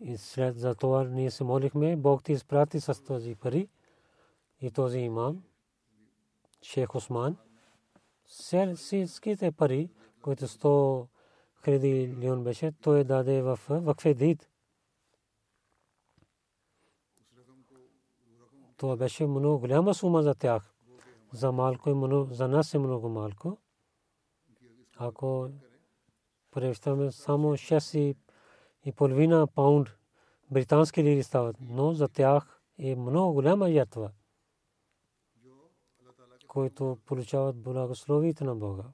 И 0.00 0.16
след 0.16 0.58
за 0.58 0.74
това 0.74 1.04
ние 1.04 1.30
се 1.30 1.44
молихме, 1.44 1.96
Бог 1.96 2.24
ти 2.24 2.32
изпрати 2.32 2.80
с 2.80 3.04
този 3.04 3.34
пари 3.34 3.68
и 4.60 4.70
този 4.70 4.98
имам, 4.98 5.42
Шейх 6.62 6.94
Осман, 6.94 7.36
всичките 8.76 9.52
пари, 9.52 9.90
които 10.22 10.48
100 10.48 11.06
хиляди 11.64 12.14
лион 12.18 12.44
беше, 12.44 12.72
той 12.72 13.04
даде 13.04 13.42
в 13.42 13.58
вакфе 13.68 14.14
дид. 14.14 14.50
Това 18.76 18.96
беше 18.96 19.26
много 19.26 19.58
голяма 19.58 19.94
сума 19.94 20.22
за 20.22 20.34
тях. 20.34 20.74
За 21.32 21.52
малко 21.52 21.90
и 21.90 21.94
много, 21.94 22.34
за 22.34 22.48
нас 22.48 22.74
е 22.74 22.78
много 22.78 23.08
малко. 23.08 23.58
Ако 24.96 25.50
превръщаме 26.50 27.12
само 27.12 27.52
6 27.52 28.16
и 28.84 28.92
половина 28.92 29.46
паунд 29.46 29.88
британски 30.50 31.04
лири 31.04 31.22
стават, 31.22 31.56
но 31.60 31.92
за 31.92 32.08
тях 32.08 32.60
е 32.78 32.96
много 32.96 33.32
голяма 33.32 33.70
ятва, 33.70 34.10
които 36.48 36.98
получават 37.06 37.62
благословието 37.62 38.44
на 38.44 38.56
Бога. 38.56 38.84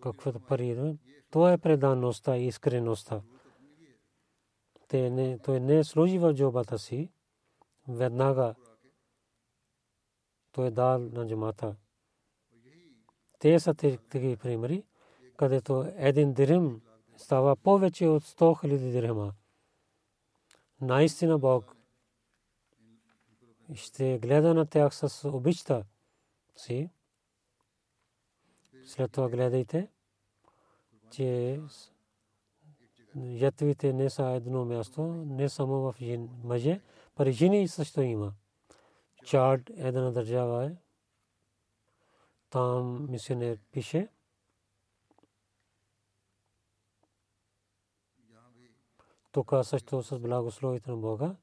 Каквото 0.00 0.40
пари, 0.40 0.96
това 1.34 1.52
е 1.52 1.58
предаността 1.58 2.36
и 2.36 2.46
искреността. 2.46 3.22
Те 4.88 5.10
не, 5.10 5.38
той 5.38 5.60
не 5.60 5.84
служи 5.84 6.18
в 6.18 6.34
джобата 6.34 6.78
си, 6.78 7.10
веднага 7.88 8.54
той 10.52 10.66
е 10.66 10.70
дал 10.70 10.98
на 10.98 11.28
джамата. 11.28 11.76
Те 13.38 13.60
са 13.60 13.74
такива 13.74 14.36
примери, 14.36 14.84
където 15.36 15.92
един 15.96 16.34
дирим 16.34 16.82
става 17.16 17.56
повече 17.56 18.06
от 18.06 18.22
100 18.22 18.60
хиляди 18.60 18.90
дирхема. 18.90 19.32
Наистина 20.80 21.38
Бог 21.38 21.76
ще 23.74 24.18
гледа 24.18 24.54
на 24.54 24.66
тях 24.66 24.94
с 24.94 25.28
обичта 25.28 25.84
си. 26.56 26.90
След 28.86 29.12
това 29.12 29.28
гледайте, 29.28 29.93
че 31.14 31.60
ятвите 33.16 33.92
не 33.92 34.10
са 34.10 34.24
едно 34.24 34.64
място, 34.64 35.02
не 35.26 35.48
само 35.48 35.92
в 35.92 35.94
мъже, 36.44 36.80
пари 37.14 37.32
жени 37.32 37.68
също 37.68 38.00
има. 38.00 38.32
Чард 39.24 39.70
една 39.76 40.10
държава 40.10 40.64
е. 40.64 40.76
Там 42.50 43.10
мисионер 43.10 43.58
пише. 43.72 44.08
Тук 49.32 49.52
също 49.62 50.02
с 50.02 50.18
благословите 50.18 50.90
на 50.90 50.96
Бога. 50.96 51.36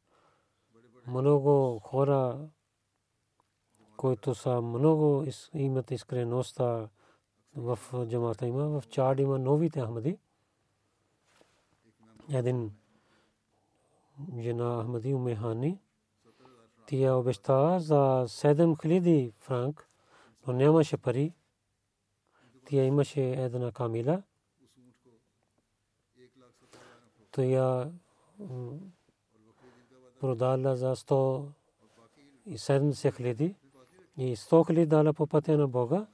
Много 1.07 1.79
хора, 1.79 2.49
които 3.97 4.35
са 4.35 4.61
много 4.61 5.25
имат 5.53 5.91
искреността 5.91 6.89
в 7.55 7.79
джамата 8.05 8.47
има. 8.47 8.81
В 8.81 8.89
Чад 8.89 9.19
има 9.19 9.39
новите 9.39 9.81
Ахмади. 9.81 10.17
Един 12.33 12.71
жена 14.39 14.83
Ахмади 14.83 15.13
Умехани. 15.13 15.79
Тя 16.85 17.15
обеща 17.15 17.79
за 17.79 18.25
7000 18.27 19.33
франк, 19.39 19.89
но 20.47 20.53
нямаше 20.53 20.97
пари. 20.97 21.33
тя 22.65 22.83
имаше 22.83 23.31
една 23.31 23.71
камила. 23.71 24.23
То 27.31 27.41
я 27.41 27.91
продала 30.19 30.75
за 30.75 30.95
170 30.95 33.15
хиляди 33.15 33.55
и 34.17 34.35
100 34.35 34.67
хиляди 34.67 34.85
дала 34.85 35.13
по 35.13 35.27
пътя 35.27 35.57
на 35.57 35.67
Бога 35.67 36.07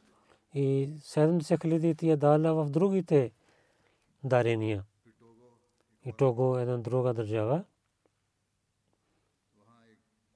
и 0.54 0.90
70 1.00 1.62
хиляди 1.62 1.96
тия 1.96 2.18
дала 2.18 2.54
в 2.54 2.70
другите 2.70 3.32
дарения. 4.24 4.84
И 6.06 6.14
Того 6.14 6.58
е 6.58 6.62
една 6.62 6.78
друга 6.78 7.14
държава. 7.14 7.64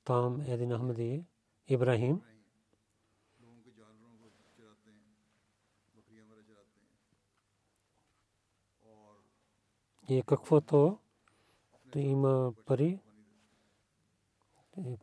Там 0.03 0.41
един 0.47 0.77
Ахмади 0.77 1.25
Ибрахим 1.67 2.21
и 10.09 10.23
каквото 10.23 10.97
има 11.95 12.53
пари, 12.65 12.99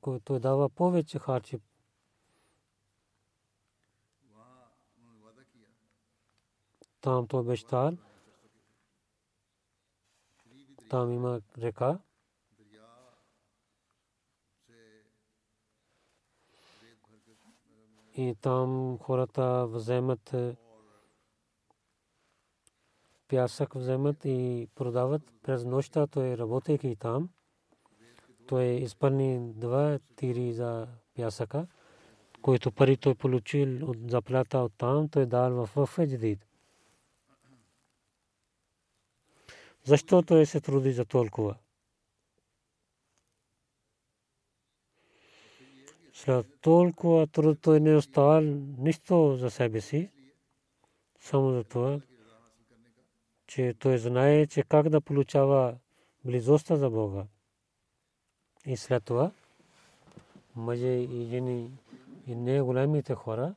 който 0.00 0.34
е 0.34 0.40
дава 0.40 0.68
повече 0.68 1.18
харчи. 1.18 1.58
Там 7.00 7.26
то 7.26 7.38
обещал. 7.38 7.96
Там 10.90 11.12
има 11.12 11.40
река. 11.58 11.98
И 18.16 18.34
там 18.40 18.98
хората 18.98 19.66
вземат 19.66 20.34
пясък 23.28 23.74
вземат 23.74 24.24
и 24.24 24.68
продават 24.74 25.22
през 25.42 25.64
нощта, 25.64 26.06
той 26.06 26.38
работейки 26.38 26.96
там. 26.96 27.28
Той 28.46 28.64
изпълни 28.64 29.52
два 29.52 29.98
тири 30.16 30.52
за 30.52 30.88
пясъка, 31.14 31.66
който 32.42 32.72
пари 32.72 32.96
той 32.96 33.14
получил 33.14 33.90
от 33.90 34.10
заплата 34.10 34.58
от 34.58 34.72
там, 34.78 35.08
той 35.08 35.26
дал 35.26 35.66
в 35.66 35.86
Федждид. 35.86 36.47
Защо 39.88 40.22
той 40.22 40.46
се 40.46 40.60
труди 40.60 40.92
за 40.92 41.04
толкова? 41.04 41.54
След 46.12 46.60
толкова 46.60 47.26
труд 47.26 47.58
той 47.62 47.80
не 47.80 47.96
оставал 47.96 48.40
нищо 48.78 49.36
за 49.36 49.50
себе 49.50 49.80
си, 49.80 50.10
само 51.20 51.52
за 51.52 51.64
това, 51.64 52.00
че 53.46 53.74
той 53.78 53.98
знае, 53.98 54.46
че 54.46 54.62
как 54.62 54.88
да 54.88 55.00
получава 55.00 55.78
близостта 56.24 56.76
за 56.76 56.90
Бога. 56.90 57.26
И 58.66 58.76
след 58.76 59.04
това, 59.04 59.30
мъже 60.56 60.88
и 60.88 61.26
жени 61.26 61.72
и 62.26 62.34
не 62.34 62.60
големите 62.62 63.14
хора, 63.14 63.54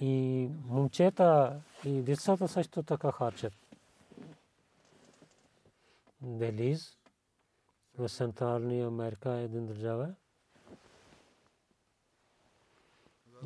и 0.00 0.48
момчета 0.64 1.60
и 1.84 2.02
децата 2.02 2.48
също 2.48 2.82
така 2.82 3.12
харчат. 3.12 3.59
Белиз 6.22 6.98
в 7.98 8.08
Централна 8.08 8.86
Америка 8.86 9.30
е 9.32 9.44
един 9.44 9.66
държава. 9.66 10.14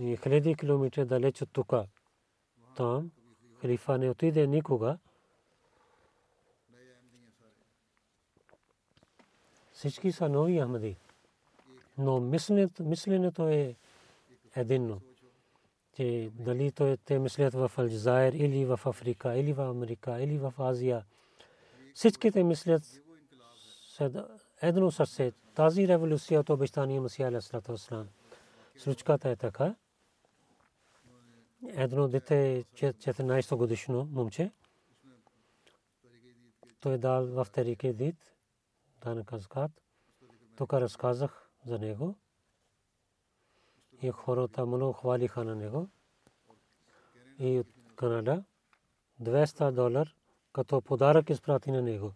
И 0.01 0.17
хиляди 0.17 0.55
километри 0.55 1.05
далеч 1.05 1.43
от 1.43 1.51
тук. 1.53 1.73
Там 2.77 3.11
халифа 3.61 3.99
не 3.99 4.11
отиде 4.11 4.47
никога. 4.47 4.99
Всички 9.73 10.13
са 10.13 10.29
нови 10.29 10.61
Ахмади. 10.61 10.97
Но 11.99 12.21
мисленето 12.81 13.49
е 13.49 13.77
единно. 14.57 15.01
Че 15.97 16.31
дали 16.35 16.73
те 17.05 17.19
мислят 17.19 17.55
в 17.55 17.73
Алджазайр 17.77 18.33
или 18.33 18.65
в 18.65 18.81
Африка, 18.87 19.37
или 19.37 19.53
в 19.53 19.61
Америка, 19.61 20.23
или 20.23 20.39
в 20.39 20.55
Азия. 20.59 21.05
Всичките 21.95 22.45
мислят 22.45 22.83
едно 24.63 24.91
сърце. 24.91 25.33
Тази 25.55 25.89
революция 25.89 26.41
от 26.41 26.51
обещания 26.51 27.01
Масия 27.01 27.29
Алясалату 27.29 27.77
Случката 28.77 29.31
е 29.31 29.37
така 29.37 29.75
едно 31.69 32.09
дете 32.09 32.65
14 32.75 33.57
годишно 33.57 34.05
момче. 34.05 34.53
Той 36.81 36.99
дал 36.99 37.27
в 37.27 37.47
Терике 37.53 37.93
Дит, 37.93 38.35
Дан 39.05 39.25
Казкат. 39.25 39.71
Тук 40.57 40.73
разказах 40.73 41.51
за 41.67 41.79
него. 41.79 42.17
И 44.03 44.11
хората 44.11 44.67
много 44.67 44.93
хвалиха 44.93 45.45
на 45.45 45.55
него. 45.55 45.89
И 47.39 47.59
от 47.59 47.67
Канада 47.97 48.45
200 49.23 49.71
долар 49.71 50.15
като 50.55 50.81
подарък 50.81 51.31
изпрати 51.31 51.71
на 51.71 51.83
него. 51.83 52.13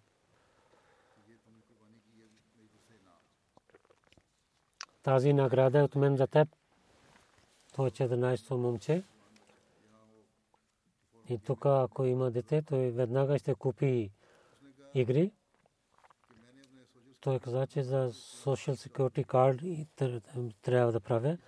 Тази 5.03 5.33
награда 5.33 5.79
е 5.79 5.83
от 5.83 5.95
мен 5.95 6.17
за 6.17 6.27
теб. 6.27 6.49
Той 7.75 7.89
е 7.89 7.91
14 7.91 8.51
момче. 8.55 9.03
И 11.29 11.39
тук, 11.39 11.67
ако 11.67 12.05
има 12.05 12.31
дете, 12.31 12.63
той 12.63 12.91
веднага 12.91 13.39
ще 13.39 13.55
купи 13.55 14.11
игри. 14.95 15.33
Той 17.21 17.39
каза, 17.39 17.67
че 17.67 17.83
за 17.83 18.13
Social 18.13 18.89
Security 18.89 19.27
Card 19.27 20.53
трябва 20.63 20.93
да 20.93 21.01
правя. 21.01 21.39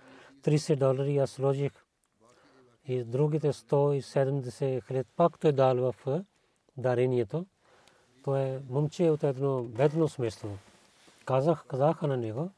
30 0.41 0.75
долари 0.75 1.17
аз 1.17 1.31
сложих. 1.31 1.71
И 2.87 3.03
другите 3.03 3.53
170 3.53 4.87
хиляди 4.87 5.09
пак 5.15 5.39
той 5.39 5.51
дал 5.51 5.91
в 5.91 6.23
дарението. 6.77 7.45
То 8.23 8.35
е 8.35 8.61
момче 8.69 9.09
от 9.09 9.23
едно 9.23 9.63
бедно 9.63 10.07
смество. 10.07 10.57
Казах, 11.25 11.65
казаха 11.67 12.07
на 12.07 12.17
него, 12.17 12.51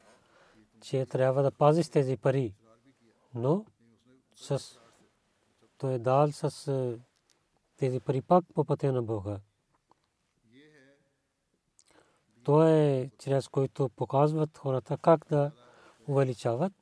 че 0.80 1.06
трябва 1.06 1.42
да 1.42 1.50
пази 1.50 1.82
с 1.82 1.90
тези 1.90 2.16
пари. 2.16 2.54
Но 3.34 3.64
с 4.36 4.78
той 5.78 5.92
е 5.94 5.98
дал 5.98 6.32
с 6.32 6.98
тези 7.76 8.00
пари 8.00 8.22
пак 8.22 8.44
по 8.54 8.64
пътя 8.64 8.92
на 8.92 9.02
Бога. 9.02 9.40
То 12.44 12.68
е 12.68 13.10
чрез 13.18 13.48
който 13.48 13.88
показват 13.88 14.58
хората 14.58 14.98
как 14.98 15.26
да 15.28 15.52
увеличават, 16.08 16.72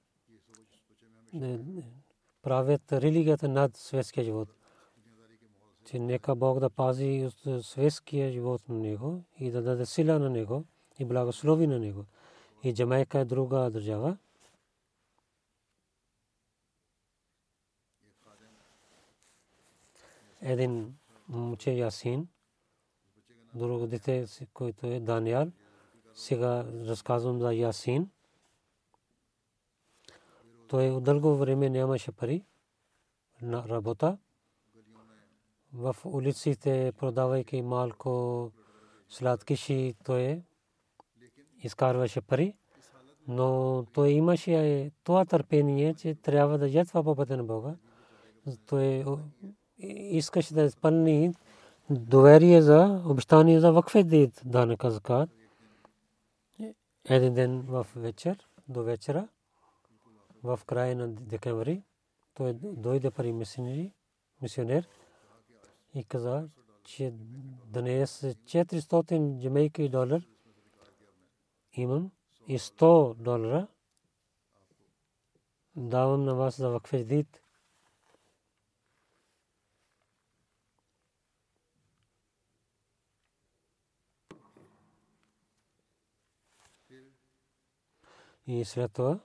правят 2.43 2.93
религията 2.93 3.49
над 3.49 3.77
светския 3.77 4.25
живот. 4.25 4.49
Че 5.85 5.99
нека 5.99 6.35
Бог 6.35 6.59
да 6.59 6.71
пази 6.71 7.31
светския 7.63 8.33
живот 8.33 8.69
на 8.69 8.79
него 8.79 9.23
и 9.39 9.51
да 9.51 9.63
даде 9.63 9.87
сила 9.87 10.19
на 10.19 10.31
него 10.31 10.65
и 10.99 11.05
благослови 11.05 11.67
на 11.67 11.79
него. 11.79 12.05
И 12.63 12.75
Джамайка 12.75 13.19
е 13.19 13.25
друга 13.25 13.71
държава. 13.71 14.17
един 20.43 20.95
момче 21.29 21.71
Ясин, 21.73 22.29
друго 23.55 23.87
дете, 23.87 24.27
който 24.55 24.87
е 24.87 25.01
Даниал. 25.01 25.53
Сега 26.15 26.65
разказвам 26.65 27.41
за 27.41 27.55
Ясин. 27.55 28.11
Той 30.69 30.91
от 30.91 31.05
дълго 31.05 31.37
време 31.37 31.71
нямаше 31.71 32.13
пари 32.13 32.45
на 33.43 33.69
работа. 33.69 34.19
В 35.75 35.97
улиците, 36.05 36.93
продавайки 36.99 37.63
малко 37.63 38.51
сладкиши, 39.09 39.95
той 40.05 40.43
изкарваше 41.63 42.21
пари. 42.21 42.55
Но 43.29 43.85
той 43.93 44.11
имаше 44.11 44.91
това 45.05 45.25
търпение, 45.25 45.95
че 45.95 46.15
трябва 46.15 46.59
да 46.59 46.69
ядва 46.69 47.05
по 47.05 47.17
пътя 47.17 47.37
на 47.37 47.45
Бога. 47.45 47.75
Той 48.67 49.05
искаше 49.99 50.55
да 50.55 50.63
изпълни 50.63 51.35
доверие 51.91 52.63
за 52.63 53.03
обещание 53.07 53.61
за 53.61 53.73
вакфе 53.73 54.03
дит 54.03 54.43
данъка 54.45 54.91
закат. 54.91 55.31
Един 57.09 57.35
ден 57.35 57.61
в 57.61 57.87
вечер, 57.97 58.49
до 58.69 58.83
вечера, 58.83 59.29
в 60.43 60.61
края 60.67 60.97
на 60.97 61.09
декември, 61.09 61.83
той 62.35 62.53
дойде 62.63 63.11
при 63.11 63.33
мисионер 64.43 64.89
и 65.95 66.05
каза, 66.05 66.49
че 66.85 67.13
днес 67.67 68.23
е 68.23 68.35
400 68.35 69.41
джамейки 69.43 69.89
долар 69.89 70.23
имам 71.73 72.11
и 72.49 72.59
100 72.59 73.15
долара 73.15 73.69
давам 75.77 76.25
на 76.25 76.35
вас 76.35 76.57
за 76.57 76.71
вакфе 76.71 77.05
дит. 77.05 77.39
И 88.47 88.65
след 88.65 88.93
това 88.93 89.21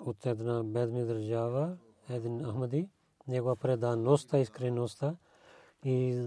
от 0.00 0.26
една 0.26 0.64
бедна 0.64 1.04
държава 1.04 1.78
един 2.10 2.44
Ахмади, 2.44 2.88
негова 3.28 3.56
предаността, 3.56 4.38
искреността 4.38 5.16
и 5.84 6.26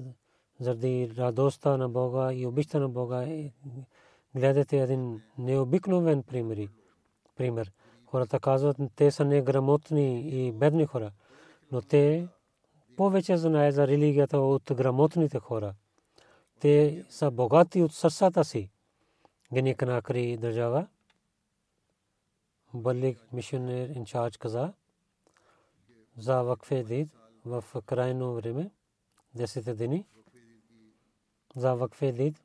заради 0.60 1.12
радостта 1.18 1.78
на 1.78 1.90
Бога 1.90 2.34
и 2.34 2.46
обичта 2.46 2.80
на 2.80 2.90
Бога 2.90 3.28
гледате 4.36 4.80
един 4.80 5.22
необикновен 5.38 6.24
пример. 6.24 6.68
пример. 7.36 7.72
Хората 8.06 8.40
казват, 8.40 8.78
те 8.96 9.12
са 9.12 9.26
неграмотни 9.26 10.30
и 10.30 10.52
бедни 10.52 10.86
хора, 10.86 11.12
но 11.72 11.82
те 11.82 12.28
повече 12.98 13.38
знаят 13.38 13.76
за 13.76 13.88
религията 13.88 14.40
от 14.40 14.64
грамотните 14.74 15.40
хора. 15.40 15.74
Те 16.60 17.06
са 17.10 17.32
богати 17.32 17.82
от 17.82 17.94
сърцата 17.94 18.44
си. 18.44 18.70
Геник 19.54 19.82
Накри 19.82 20.38
държава. 20.38 20.88
Балик 22.74 23.34
мишионер 23.34 23.90
инчарж 23.90 24.38
каза 24.38 24.74
за 26.20 26.44
вакфе 26.44 26.84
дид 26.84 27.10
в 27.46 27.64
крайно 27.86 28.34
време, 28.34 28.72
10 29.38 29.74
дни, 29.74 30.06
за 31.56 31.76
вакфе 31.76 32.12
дид 32.12 32.44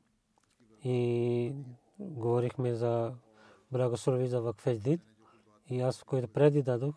и 0.83 1.53
говорихме 1.99 2.73
за 2.73 3.13
благослови 3.71 4.27
за 4.27 4.41
вакфе 4.41 4.75
дид 4.75 5.01
и 5.69 5.81
аз, 5.81 6.03
който 6.03 6.27
преди 6.27 6.63
дадох, 6.63 6.95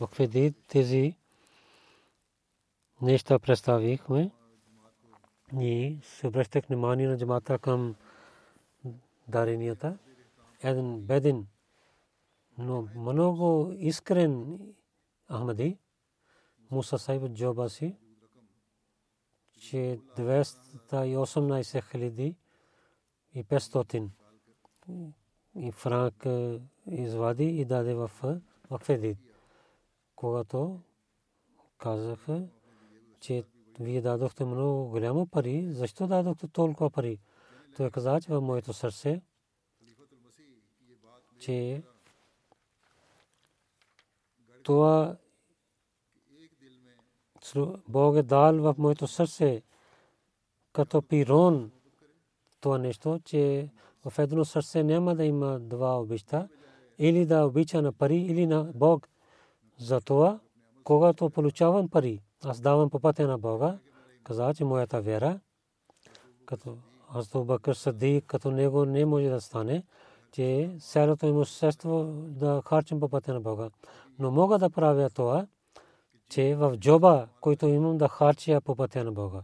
вакфе 0.00 0.26
дид 0.26 0.56
тези 0.68 1.16
неща 3.02 3.38
представихме 3.38 4.30
и 5.60 5.98
се 6.02 6.26
обръщах 6.26 6.66
внимание 6.66 7.08
на 7.08 7.18
джамата 7.18 7.58
към 7.58 7.94
даренията. 9.28 9.98
Един 10.62 11.00
беден, 11.00 11.46
но 12.58 12.88
много 12.96 13.72
искрен 13.78 14.58
Ахмади, 15.32 15.78
Муса 16.70 16.98
Сайб 16.98 17.32
джоба 17.32 17.68
че 19.58 20.00
218 20.16 21.90
хиляди 21.90 22.36
и 23.34 23.44
500 23.44 24.10
и 25.54 25.72
франк 25.72 26.26
извади 26.86 27.44
и 27.44 27.64
даде 27.64 27.94
в 27.94 28.10
Вакфедит. 28.70 29.18
Когато 30.16 30.80
казаха, 31.78 32.48
че 33.20 33.44
вие 33.80 34.00
дадохте 34.00 34.44
много 34.44 34.88
голямо 34.88 35.26
пари, 35.26 35.72
защо 35.72 36.06
дадохте 36.06 36.48
толкова 36.48 36.90
пари? 36.90 37.18
Той 37.76 37.90
каза, 37.90 38.20
че 38.20 38.32
в 38.32 38.40
моето 38.40 38.72
сърце, 38.72 39.22
че 41.40 41.82
това 44.62 45.16
Бог 47.88 48.16
е 48.16 48.22
дал 48.22 48.56
в 48.56 48.74
моето 48.78 49.06
сърце 49.06 49.62
като 50.72 51.02
пирон 51.02 51.70
това 52.60 52.78
нещо, 52.78 53.20
че 53.24 53.68
в 54.04 54.18
едно 54.18 54.44
сърце 54.44 54.82
няма 54.82 55.14
да 55.14 55.24
има 55.24 55.58
два 55.60 56.00
обичта, 56.00 56.48
или 56.98 57.26
да 57.26 57.44
обича 57.44 57.82
на 57.82 57.92
пари, 57.92 58.16
или 58.16 58.46
на 58.46 58.64
Бог. 58.74 59.08
Затова, 59.78 60.38
когато 60.84 61.30
получавам 61.30 61.88
пари, 61.88 62.20
аз 62.44 62.60
давам 62.60 62.90
по 62.90 63.00
пътя 63.00 63.26
на 63.26 63.38
Бога, 63.38 63.78
каза, 64.24 64.54
че 64.54 64.64
моята 64.64 65.00
вера, 65.02 65.40
като 66.46 66.76
аз 67.14 67.28
то 67.28 67.44
Бакър 67.44 67.74
Сади, 67.74 68.22
като 68.26 68.50
него 68.50 68.84
не 68.84 69.06
може 69.06 69.28
да 69.28 69.40
стане, 69.40 69.82
че 70.32 70.70
цялото 70.80 71.26
имущество 71.26 72.04
да 72.14 72.62
харчим 72.66 73.00
по 73.00 73.08
пътя 73.08 73.34
на 73.34 73.40
Бога. 73.40 73.70
Но 74.18 74.30
мога 74.30 74.58
да 74.58 74.70
правя 74.70 75.10
това, 75.10 75.46
че 76.28 76.54
в 76.54 76.76
джоба, 76.76 77.28
който 77.40 77.66
имам 77.66 77.98
да 77.98 78.08
харча 78.08 78.60
по 78.60 78.76
пътя 78.76 79.04
на 79.04 79.12
Бога. 79.12 79.42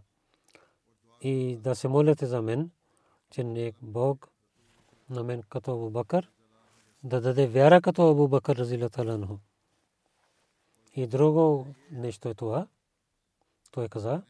И 1.21 1.57
да 1.57 1.75
се 1.75 1.89
молите 1.89 2.27
за 2.27 2.43
мен, 2.43 2.71
че 3.31 3.45
не 3.45 3.73
Бог 3.83 4.29
на 5.11 5.23
мен 5.23 5.43
като 5.49 5.73
Абу 5.73 5.91
Бакър, 5.91 6.31
да 7.03 7.21
даде 7.21 7.47
вяра 7.47 7.81
като 7.81 8.11
Абу 8.11 8.29
Бакър 8.29 8.57
разилата 8.57 9.39
И 10.95 11.07
друго 11.07 11.67
нещо 11.91 12.29
е 12.29 12.35
това. 12.35 12.67
Той 13.71 13.89
каза, 13.89 14.23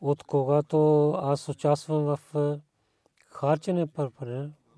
от 0.00 0.22
когато 0.22 1.10
аз 1.10 1.48
участвам 1.48 2.04
в 2.04 2.20
харчене 3.26 3.86
пар 3.86 4.10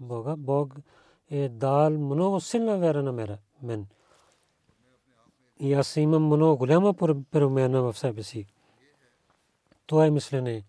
Бога, 0.01 0.37
Бог 0.37 0.75
е 1.31 1.49
дал 1.49 1.91
много 1.91 2.41
силна 2.41 2.79
вера 2.79 3.03
на 3.03 3.37
мен. 3.63 3.87
И 5.63 5.73
аз 5.73 5.97
имам 5.97 6.27
много 6.27 6.57
голяма 6.57 6.95
промяна 7.31 7.83
в 7.83 7.99
себе 7.99 8.23
си. 8.23 8.47
Това 9.87 10.07
е 10.07 10.11
мислене. 10.11 10.65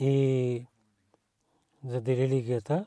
И 0.00 0.66
за 1.84 2.00
религията, 2.00 2.86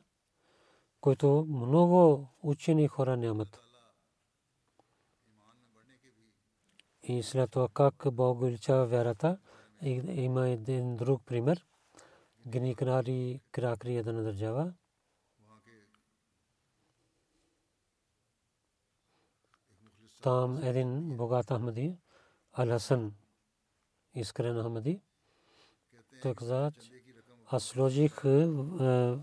който 1.01 1.45
много 1.49 2.27
учени 2.43 2.87
хора 2.87 3.17
нямат. 3.17 3.59
И 7.03 7.23
след 7.23 7.51
това 7.51 7.67
как 7.73 8.05
Бог 8.11 8.37
увеличава 8.37 8.85
вярата, 8.85 9.37
има 9.81 10.49
един 10.49 10.95
друг 10.95 11.21
пример. 11.25 11.65
Гникнари 12.47 13.41
Кракри 13.51 13.95
една 13.95 14.21
държава. 14.21 14.73
Там 20.23 20.63
един 20.63 21.17
богат 21.17 21.51
Ахмади, 21.51 21.97
Ал 22.57 22.69
Хасан, 22.69 23.13
искрен 24.15 24.63
Ахмади, 24.63 25.01
той 26.21 26.35
каза, 26.35 26.71
аз 27.45 27.63
сложих 27.63 28.21
в 28.23 29.19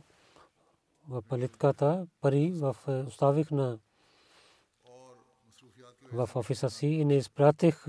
палитката 1.29 2.07
пари, 2.21 2.55
оставих 3.07 3.51
на 3.51 3.79
в 6.13 6.31
офиса 6.35 6.71
си 6.71 6.87
и 6.87 7.05
не 7.05 7.17
изпратих 7.17 7.87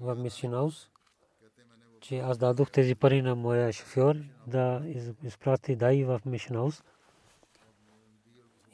в 0.00 0.14
мисионаус, 0.16 0.90
че 2.00 2.18
аз 2.18 2.38
дадох 2.38 2.70
тези 2.70 2.94
пари 2.94 3.22
на 3.22 3.34
моя 3.34 3.72
шофьор 3.72 4.16
да 4.46 4.82
изпрати 5.22 5.76
дай 5.76 6.04
в 6.04 6.20
мисионаус. 6.26 6.82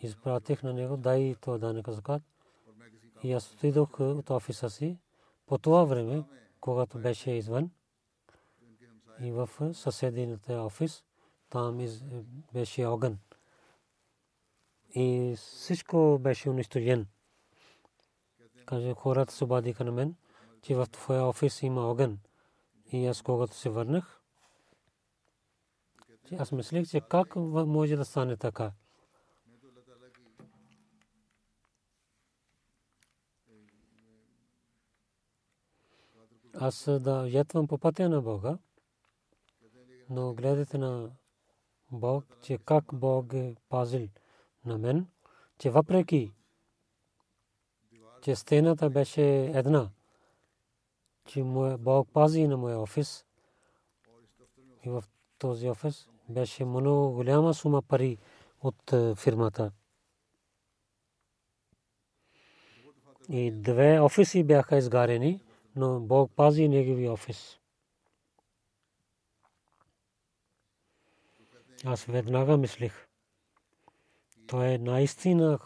Изпратих 0.03 0.63
на 0.63 0.73
него 0.73 0.97
дай 0.97 1.35
то 1.41 1.59
данъка 1.59 1.93
закат. 1.93 2.23
И 3.23 3.33
аз 3.33 3.53
отидох 3.53 4.01
от 4.01 4.31
офиса 4.31 4.71
си 4.71 4.99
по 5.47 5.59
това 5.59 5.85
време, 5.85 6.25
когато 6.61 6.99
беше 6.99 7.31
извън 7.31 7.71
и 9.21 9.33
в 9.33 9.49
съседината 9.75 10.53
офис, 10.53 11.05
там 11.51 11.89
беше 12.53 12.87
огън. 12.87 13.19
И 14.95 15.35
всичко 15.37 16.19
беше 16.21 16.51
унищожено 16.51 17.07
каже 18.71 18.95
хората 18.95 19.33
се 19.33 19.45
обадиха 19.45 19.85
на 19.85 19.93
мен, 19.93 20.15
че 20.63 20.75
в 20.75 20.87
твоя 20.87 21.25
офис 21.25 21.63
има 21.63 21.81
огън. 21.81 22.19
И 22.93 23.07
аз 23.07 23.23
когато 23.23 23.55
се 23.55 23.69
върнах, 23.71 24.21
аз 26.39 26.53
мислех, 26.53 26.89
че 26.89 27.01
как 27.01 27.37
може 27.37 27.97
да 27.97 28.05
стане 28.05 28.37
така. 28.37 28.73
Аз 36.62 36.85
да 37.01 37.29
ятвам 37.29 37.66
по 37.66 37.79
пътя 37.79 38.09
на 38.09 38.23
Бога, 38.23 38.59
но 40.11 40.35
гледате 40.35 40.79
на 40.79 41.11
Бог, 41.92 42.25
че 42.42 42.59
как 42.59 42.85
Бог 42.92 43.33
е 43.33 43.57
пазил 43.68 44.09
на 44.64 44.79
мен, 44.79 45.07
че 45.59 45.70
въпреки 45.70 46.33
че 48.23 48.37
стената 48.37 48.90
беше 48.90 49.44
една, 49.44 49.90
че 51.27 51.42
Бог 51.79 52.09
пази 52.12 52.46
на 52.46 52.57
моя 52.57 52.79
офис. 52.79 53.25
И 54.85 54.88
в 54.88 55.05
този 55.38 55.68
офис 55.68 56.09
беше 56.29 56.64
много 56.64 57.12
голяма 57.12 57.55
сума 57.55 57.83
пари 57.83 58.18
от 58.62 58.92
е, 58.92 59.14
фирмата. 59.14 59.73
И 63.29 63.51
две 63.51 64.01
офиси 64.01 64.44
бяха 64.44 64.77
изгарени, 64.77 65.40
но 65.77 66.01
Бог 66.01 66.31
пази 66.37 66.69
негови 66.69 67.09
офис. 67.09 67.61
Аз 71.85 72.05
веднага 72.05 72.57
мислих. 72.57 73.07
То 74.47 74.63
е 74.63 74.79
наистина 74.79 75.59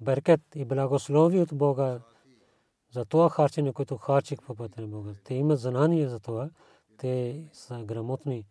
беркет 0.00 0.40
и 0.54 0.64
благослови 0.64 1.40
от 1.40 1.54
Бога 1.54 2.00
за 2.90 3.04
това 3.04 3.28
харчене, 3.28 3.72
което 3.72 3.96
харчих 3.96 4.38
по 4.42 4.54
пътя 4.54 4.80
на 4.80 4.86
Бога. 4.86 5.14
Те 5.24 5.34
имат 5.34 5.60
знание 5.60 6.08
за 6.08 6.20
това. 6.20 6.50
Те 6.98 7.44
са 7.52 7.82
грамотни. 7.84 8.44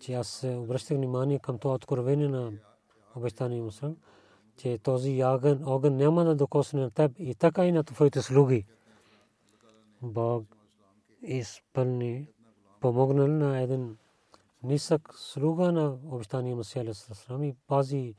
че 0.00 0.12
аз 0.12 0.44
обръщах 0.44 0.96
внимание 0.96 1.38
към 1.38 1.58
това 1.58 1.74
откровение 1.74 2.28
на 2.28 2.52
обещания 3.16 3.62
мусулман, 3.62 3.96
че 4.60 4.78
този 4.78 5.24
огън, 5.24 5.62
огън 5.66 5.96
няма 5.96 6.24
да 6.24 6.34
докосне 6.34 6.80
на 6.80 6.90
теб 6.90 7.12
и 7.18 7.34
така 7.34 7.66
и 7.66 7.72
на 7.72 7.84
твоите 7.84 8.22
слуги. 8.22 8.66
Бог 10.02 10.44
изпълни, 11.22 12.28
помогнал 12.80 13.26
на 13.26 13.60
един 13.60 13.96
нисък 14.62 15.14
слуга 15.14 15.72
на 15.72 15.98
обещания 16.04 16.56
Масия 16.56 16.94
Сасрам 16.94 17.42
и 17.42 17.54
пази 17.66 18.14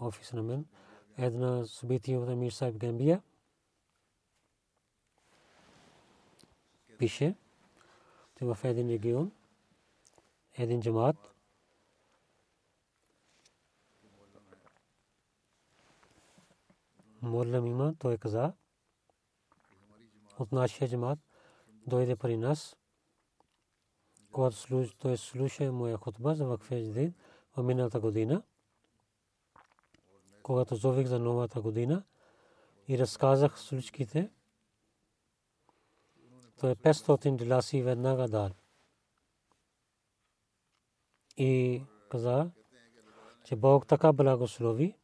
офис 0.00 0.32
на 0.32 0.42
мен. 0.42 0.66
Една 1.18 1.64
събитие 1.66 2.18
от 2.18 2.28
Амир 2.28 2.50
Сайб 2.50 2.76
Гамбия. 2.76 3.22
Пише, 6.98 7.34
че 8.38 8.44
в 8.44 8.58
един 8.64 8.88
регион, 8.88 9.32
един 10.54 10.80
джамаат, 10.80 11.29
Морлам 17.22 17.66
има, 17.66 17.94
той 17.98 18.18
каза, 18.18 18.52
от 20.38 20.52
нашия 20.52 20.88
джамаат 20.88 21.18
дойде 21.86 22.16
при 22.16 22.36
нас, 22.36 22.76
когато 24.32 24.88
той 24.98 25.16
слуша 25.16 25.72
моя 25.72 25.96
хутба 25.96 26.34
за 26.34 26.46
вакфе 26.46 27.12
в 27.56 27.62
миналата 27.62 28.00
година, 28.00 28.42
когато 30.42 30.76
зових 30.76 31.06
за 31.06 31.18
новата 31.18 31.60
година 31.60 32.04
и 32.88 32.98
разказах 32.98 33.60
случките, 33.60 34.30
той 36.60 36.74
500 36.74 37.36
диласи 37.36 37.82
веднага 37.82 38.28
дал. 38.28 38.50
И 41.36 41.82
каза, 42.10 42.50
че 43.44 43.56
Бог 43.56 43.86
така 43.86 44.12
благослови 44.12 44.96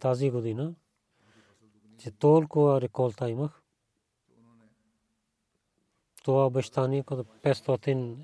тази 0.00 0.30
година, 0.30 0.74
че 2.00 2.10
толкова 2.10 2.80
реколта 2.80 3.30
имах. 3.30 3.62
Това 6.24 6.46
обещание, 6.46 7.02
като 7.02 7.24
500 7.24 8.16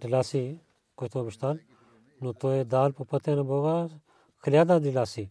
диласи, 0.00 0.60
който 0.96 1.20
обещал, 1.20 1.56
но 2.20 2.34
той 2.34 2.58
е 2.58 2.64
дал 2.64 2.92
по 2.92 3.04
пътя 3.04 3.36
на 3.36 3.44
Бога 3.44 3.88
хиляда 4.44 4.80
диласи. 4.80 5.30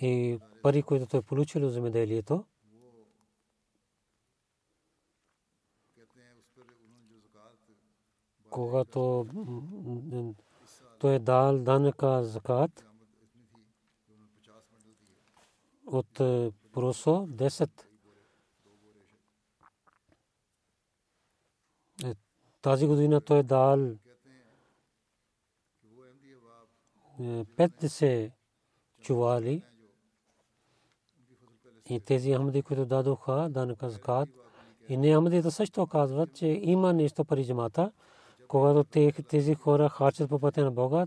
И 0.00 0.38
пари, 0.62 0.82
които 0.82 1.06
той 1.06 1.20
е 1.20 1.22
получил 1.22 1.66
от 1.66 1.72
земеделието, 1.72 2.44
когато 8.50 9.26
той 10.98 11.14
е 11.14 11.18
дал 11.18 11.58
данъка 11.58 12.24
закат 12.24 12.91
от 15.86 16.12
просо 16.72 17.10
10 17.10 17.70
тази 22.62 22.86
година 22.86 23.20
той 23.20 23.38
е 23.38 23.42
дал 23.42 23.78
50 27.20 28.32
чували. 29.00 29.62
И 31.88 32.00
тези 32.00 32.34
Ахмади, 32.34 32.62
които 32.62 32.86
дадоха 32.86 33.48
данъка 33.50 33.90
закат, 33.90 34.28
и 34.88 34.96
не 34.96 35.16
Ахмадите 35.16 35.50
също 35.50 35.86
казват, 35.86 36.34
че 36.34 36.46
има 36.46 36.92
нещо 36.92 37.24
пари 37.24 37.46
джамата, 37.46 37.92
когато 38.48 38.84
тези 39.28 39.54
хора 39.54 39.88
харчат 39.88 40.28
по 40.28 40.40
пътя 40.40 40.64
на 40.64 40.70
Бога, 40.70 41.06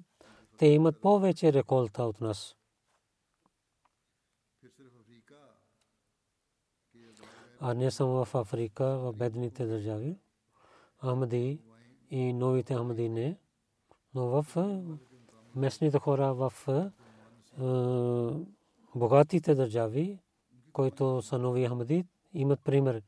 те 0.57 0.65
имат 0.65 1.01
повече 1.01 1.53
реколта 1.53 2.03
от 2.03 2.21
нас. 2.21 2.55
А 7.60 7.74
не 7.74 7.91
само 7.91 8.26
в 8.26 8.36
Африка, 8.36 8.86
в 8.86 9.13
бедните 9.13 9.65
държави. 9.65 10.18
Ахмади 11.02 11.62
и 12.10 12.34
новите 12.34 12.76
Ахмади 12.76 13.10
не, 13.10 13.38
но 14.13 14.26
в 14.26 14.46
местните 15.56 16.00
хора 16.00 16.34
в 16.34 16.54
богатите 18.96 19.56
държави, 19.56 20.20
които 20.74 21.22
са 21.22 21.39
нови 21.39 21.68
Ахмади, 21.68 22.06
имат 22.34 22.60
пример. 22.60 23.02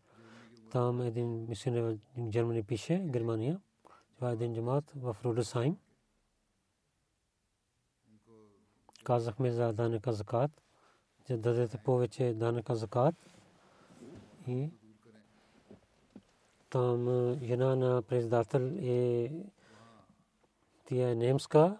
Там 0.71 1.01
един 1.01 1.45
мисионер 1.49 1.81
в 1.81 1.97
Германия 2.29 2.63
пише, 2.63 2.99
Германия, 2.99 3.61
това 4.15 4.29
е 4.29 4.33
един 4.33 4.53
джамат 4.53 4.91
в 4.95 5.17
Рудесайм. 5.25 5.77
Казахме 9.03 9.51
за 9.51 9.73
данъка 9.73 10.13
закат, 10.13 10.51
че 11.25 11.37
дадете 11.37 11.77
повече 11.77 12.33
данъка 12.33 12.75
закат. 12.75 13.15
И 14.47 14.71
там 16.69 17.05
жена 17.43 17.75
на 17.75 18.01
председател 18.01 18.71
е 18.81 19.31
тя 20.85 21.09
е 21.09 21.15
немска. 21.15 21.79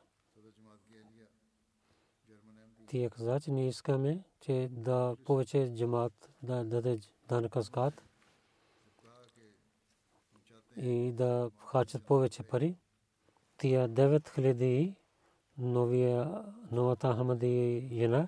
Тя 2.88 3.10
каза, 3.10 3.40
че 3.40 3.52
ние 3.52 3.68
искаме, 3.68 4.24
че 4.42 4.70
да 4.72 5.16
повече 5.26 5.74
джамат 5.76 6.30
да 6.44 6.64
даде 6.64 7.00
данъка 7.28 7.62
закат 7.62 8.04
и 10.78 11.12
да 11.12 11.52
харчат 11.66 12.06
повече 12.06 12.44
пари. 12.44 12.78
Тия 13.58 13.90
9000 13.90 14.96
новия, 15.58 16.44
новата 16.72 17.16
Хамади 17.16 17.90
жена 17.94 18.28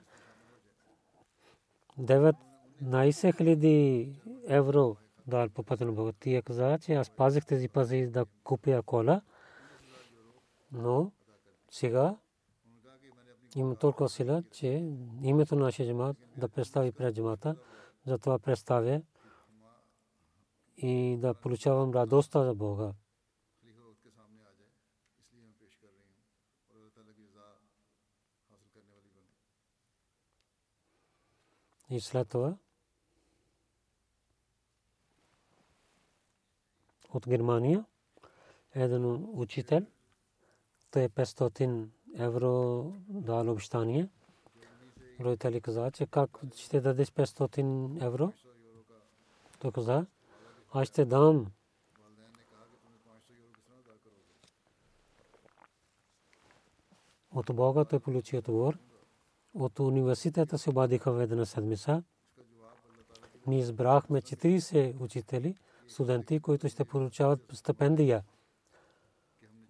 19 2.83 3.37
хиляди 3.37 4.15
евро 4.47 4.97
дал 5.27 5.49
по 5.49 5.63
пътя 5.63 5.85
на 5.85 5.91
Бога. 5.91 6.11
Тия 6.19 6.41
каза, 6.41 6.79
че 6.81 6.93
аз 6.93 7.09
пазих 7.09 7.45
тези 7.45 7.67
пари 7.67 8.07
да 8.07 8.25
купя 8.43 8.83
кола, 8.83 9.21
но 10.71 11.11
сега 11.71 12.17
има 13.55 13.75
толкова 13.75 14.09
сила, 14.09 14.43
че 14.51 14.67
името 15.23 15.55
на 15.55 15.65
нашия 15.65 15.87
джамат 15.87 16.17
да 16.37 16.49
представи 16.49 16.91
пред 16.91 17.15
джамата, 17.15 17.55
затова 18.05 18.39
представя 18.39 19.01
и 20.77 21.17
да 21.17 21.33
получавам 21.33 21.93
радостта 21.93 22.43
за 22.43 22.55
Бога. 22.55 22.93
И 31.89 31.99
след 31.99 32.29
това 32.29 32.57
от 37.13 37.27
Германия 37.27 37.85
един 38.75 39.27
учител, 39.33 39.85
той 40.91 41.09
500 41.09 41.87
евро 42.17 42.83
дал 43.07 43.51
обещание. 43.51 44.09
Родители 45.21 45.61
каза, 45.61 45.91
че 45.91 46.05
как 46.05 46.39
ще 46.55 46.81
дадеш 46.81 47.11
500 47.11 48.05
евро? 48.05 48.33
Той 49.59 49.71
каза, 49.71 50.05
аз 50.73 50.87
ще 50.87 51.05
дам. 51.05 51.47
От 57.31 57.55
Бога 57.55 57.85
той 57.85 57.99
получи 57.99 58.37
отговор. 58.37 58.77
От 59.53 59.79
университета 59.79 60.57
се 60.57 60.69
обадиха 60.69 61.11
в 61.11 61.21
една 61.21 61.45
седмица. 61.45 62.03
Ние 63.47 63.59
избрахме 63.59 64.21
40 64.21 65.01
учители, 65.01 65.55
студенти, 65.89 66.39
които 66.39 66.69
ще 66.69 66.85
получават 66.85 67.39
стипендия. 67.53 68.23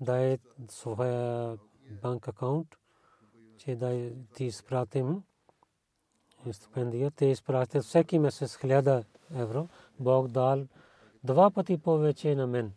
Да 0.02 0.18
е 0.18 0.38
своя 0.70 1.58
банк 2.02 2.28
акаунт, 2.28 2.76
че 3.58 3.76
да 3.76 4.12
ти 4.36 4.46
изпратим 4.46 5.24
стипендия. 6.52 7.12
Те 7.12 7.26
изпратят 7.26 7.84
всеки 7.84 8.20
месец 8.20 8.58
1000 8.58 9.06
евро. 9.36 9.68
Бог 10.00 10.28
дал 10.28 10.68
два 11.24 11.52
пъти 11.52 11.78
повече 11.78 12.36
на 12.36 12.48
мен. 12.48 12.74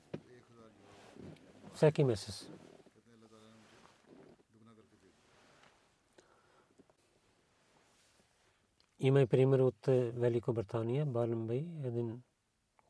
Всеки 1.74 2.05
месец. 2.05 2.49
Има 8.99 9.20
и 9.20 9.26
пример 9.26 9.59
от 9.59 9.86
Великобритания, 9.86 11.07
Барнбей, 11.07 11.68
един 11.84 12.22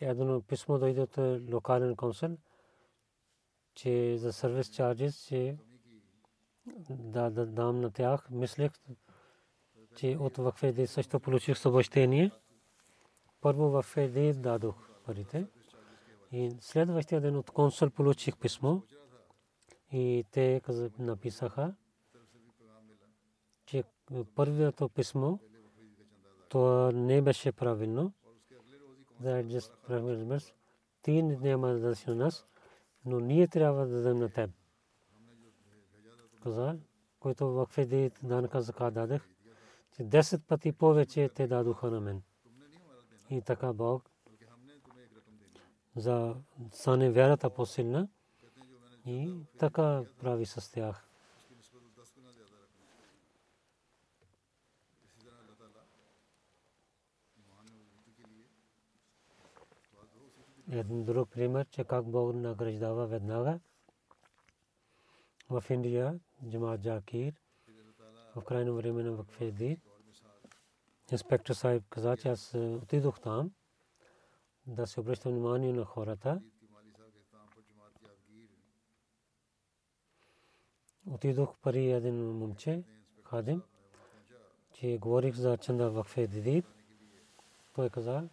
едно 0.00 0.42
писмо 0.42 0.78
дойде 0.78 1.00
от 1.00 1.18
локален 1.52 1.96
консул, 1.96 2.36
че 3.74 4.18
за 4.18 4.32
сервис 4.32 4.70
чарджес, 4.70 5.26
че 5.26 5.56
да 6.90 7.30
дам 7.30 7.80
на 7.80 7.90
тях. 7.90 8.30
Мислех, 8.30 8.72
че 9.96 10.16
от 10.20 10.36
Вакфеди 10.36 10.86
също 10.86 11.20
получих 11.20 11.58
съобщение. 11.58 12.30
Първо 13.40 13.70
Вакфеди 13.70 14.32
дадох 14.32 14.90
парите. 15.04 15.46
И 16.32 16.56
следващия 16.60 17.20
ден 17.20 17.36
от 17.36 17.50
консул 17.50 17.90
получих 17.90 18.36
писмо. 18.36 18.80
И 19.92 20.24
те 20.30 20.60
написаха, 20.98 21.74
че 23.66 23.84
първото 24.34 24.88
писмо 24.88 25.38
то 26.48 26.92
не 26.92 27.22
беше 27.22 27.52
правилно. 27.52 28.12
Ти 31.02 31.22
няма 31.22 31.68
да 31.68 31.78
дадеш 31.78 32.06
на 32.06 32.14
нас, 32.14 32.46
но 33.04 33.20
ние 33.20 33.48
трябва 33.48 33.86
да 33.86 33.94
дадем 33.94 34.18
на 34.18 34.28
теб. 34.28 34.50
Каза, 36.42 36.78
който 37.20 37.52
вакфеди 37.52 38.10
данъка 38.22 38.60
закат 38.60 38.94
дадех, 38.94 39.28
че 39.92 40.02
10 40.02 40.42
пъти 40.42 40.72
повече 40.72 41.28
те 41.28 41.46
дадоха 41.46 41.90
на 41.90 42.00
мен. 42.00 42.22
И 43.30 43.42
така 43.42 43.72
Бог 43.72 44.10
за 45.96 46.36
стане 46.72 47.10
вярата 47.10 47.50
по-силна 47.50 48.08
и 49.06 49.34
така 49.58 50.04
прави 50.20 50.46
с 50.46 50.72
тях. 50.72 51.07
Един 60.70 61.04
друг 61.04 61.30
пример, 61.30 61.66
че 61.70 61.84
как 61.84 62.10
Бог 62.10 62.34
награждава 62.34 63.06
веднага. 63.06 63.60
В 65.50 65.64
Индия, 65.70 66.20
Джамат 66.48 66.80
Джакир, 66.80 67.34
в 68.36 68.42
крайно 68.44 68.74
време 68.74 69.02
на 69.02 69.12
Вакфеди, 69.12 69.80
инспектор 71.12 71.54
Сайб 71.54 71.84
каза, 71.88 72.16
че 72.16 72.28
аз 72.28 72.54
отидох 72.54 73.20
там 73.20 73.50
да 74.66 74.86
се 74.86 75.00
обръщам 75.00 75.32
внимание 75.32 75.72
на 75.72 75.84
хората. 75.84 76.42
Отидох 81.10 81.56
пари 81.58 81.90
един 81.90 82.32
момче, 82.32 82.84
хадим, 83.24 83.62
че 84.72 84.98
говорих 84.98 85.34
за 85.34 85.56
чанда 85.56 85.90
Вакфеди. 85.90 86.62
Той 87.74 87.90
каза, 87.90 88.28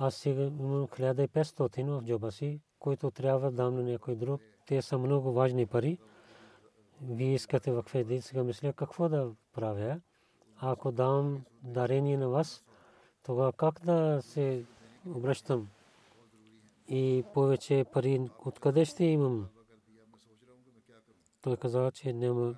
аз 0.00 0.14
сега 0.14 0.42
имам 0.42 0.86
1500 0.86 2.00
в 2.00 2.04
джоба 2.04 2.32
си, 2.32 2.60
които 2.78 3.10
трябва 3.10 3.50
да 3.50 3.56
дам 3.56 3.74
на 3.74 3.82
някой 3.82 4.16
друг. 4.16 4.40
Те 4.66 4.82
са 4.82 4.98
много 4.98 5.32
важни 5.32 5.66
пари. 5.66 5.98
Вие 7.02 7.34
искате 7.34 7.72
в 7.72 7.82
кведи, 7.82 8.20
сега 8.20 8.44
мисля 8.44 8.72
какво 8.72 9.08
да 9.08 9.30
правя. 9.52 10.00
Ако 10.56 10.92
дам 10.92 11.44
дарение 11.62 12.16
на 12.16 12.28
вас, 12.28 12.64
тогава 13.22 13.52
как 13.52 13.80
да 13.84 14.22
се 14.22 14.64
обръщам? 15.06 15.68
И 16.88 17.24
повече 17.34 17.84
пари 17.92 18.30
откъде 18.44 18.84
ще 18.84 19.04
имам? 19.04 19.48
Той 21.42 21.56
каза, 21.56 21.90
че 21.94 22.12
няма. 22.12 22.54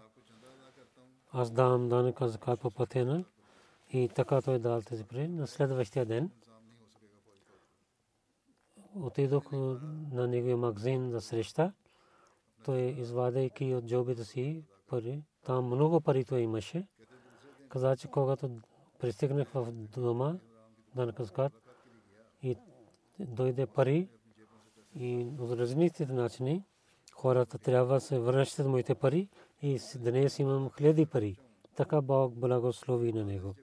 Аз 1.32 1.50
давам 1.50 1.88
данъка 1.88 2.28
за 2.28 2.38
по 2.38 2.70
платена. 2.70 3.24
И 3.92 4.08
така 4.08 4.42
той 4.42 4.58
дал 4.58 4.82
тези 4.82 5.04
пари. 5.04 5.28
На 5.28 5.46
следващия 5.46 6.06
ден 6.06 6.30
отидох 8.96 9.52
на 10.12 10.26
неговия 10.28 10.56
магазин 10.56 11.10
за 11.10 11.20
среща. 11.20 11.72
Той 12.64 12.80
извадайки 12.80 13.74
от 13.74 13.86
джобите 13.86 14.24
си 14.24 14.64
пари, 14.86 15.24
там 15.44 15.64
много 15.64 16.00
пари 16.00 16.24
той 16.24 16.40
имаше. 16.40 16.86
Каза, 17.68 17.96
че 17.96 18.08
когато 18.08 18.50
пристигнах 18.98 19.48
в 19.54 19.72
дома, 19.72 20.38
данъка 20.94 21.50
и 22.42 22.56
дойде 23.18 23.66
пари 23.66 24.08
и 24.94 25.26
от 25.38 25.50
различните 25.50 26.06
начини 26.06 26.64
хората 27.14 27.58
трябва 27.58 27.94
да 27.94 28.00
се 28.00 28.18
връщат 28.18 28.66
моите 28.66 28.94
пари 28.94 29.28
и 29.62 29.80
днес 29.96 30.38
имам 30.38 30.70
хиляди 30.78 31.06
пари. 31.06 31.36
Така 31.76 32.00
Бог 32.00 32.34
благослови 32.34 33.12
на 33.12 33.24
него. 33.24 33.54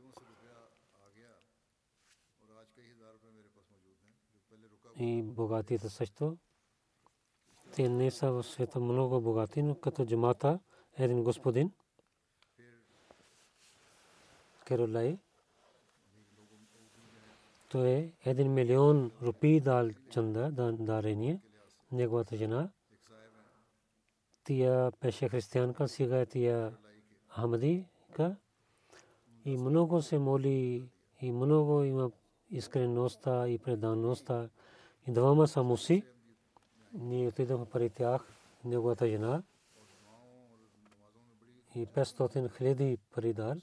И 4.99 5.21
богатите 5.21 5.89
също. 5.89 6.37
Те 7.75 7.89
не 7.89 8.11
са 8.11 8.31
в 8.31 8.43
света 8.43 8.79
много 8.79 9.21
богати, 9.21 9.61
но 9.61 9.75
като 9.75 10.05
джамата 10.05 10.59
един 10.97 11.23
господин, 11.23 11.71
Керолай, 14.65 15.17
той 17.69 17.87
е 17.89 18.11
един 18.25 18.53
милион 18.53 19.11
рупи 19.21 19.59
дал 19.59 19.89
чанда, 20.09 20.51
дарение, 20.79 21.41
неговата 21.91 22.37
жена. 22.37 22.69
Тия 24.43 24.91
беше 25.01 25.29
християнка, 25.29 25.87
сега 25.87 26.19
е 26.19 26.25
тия 26.25 26.73
Ахмадика. 27.29 28.35
И 29.45 29.57
много 29.57 30.01
се 30.01 30.17
моли, 30.19 30.89
и 31.21 31.31
много 31.31 31.83
има 31.83 32.11
искреността 32.51 33.47
и 33.49 33.57
преданността. 33.57 34.49
И 35.07 35.11
двама 35.11 35.47
са 35.47 35.63
муси. 35.63 36.03
Ние 36.93 37.27
отидохме 37.27 37.65
при 37.65 37.89
тях, 37.89 38.27
неговата 38.65 39.07
жена. 39.07 39.43
И 41.75 41.87
500 41.87 42.57
хиляди 42.57 42.97
пари 43.15 43.33
дал. 43.33 43.55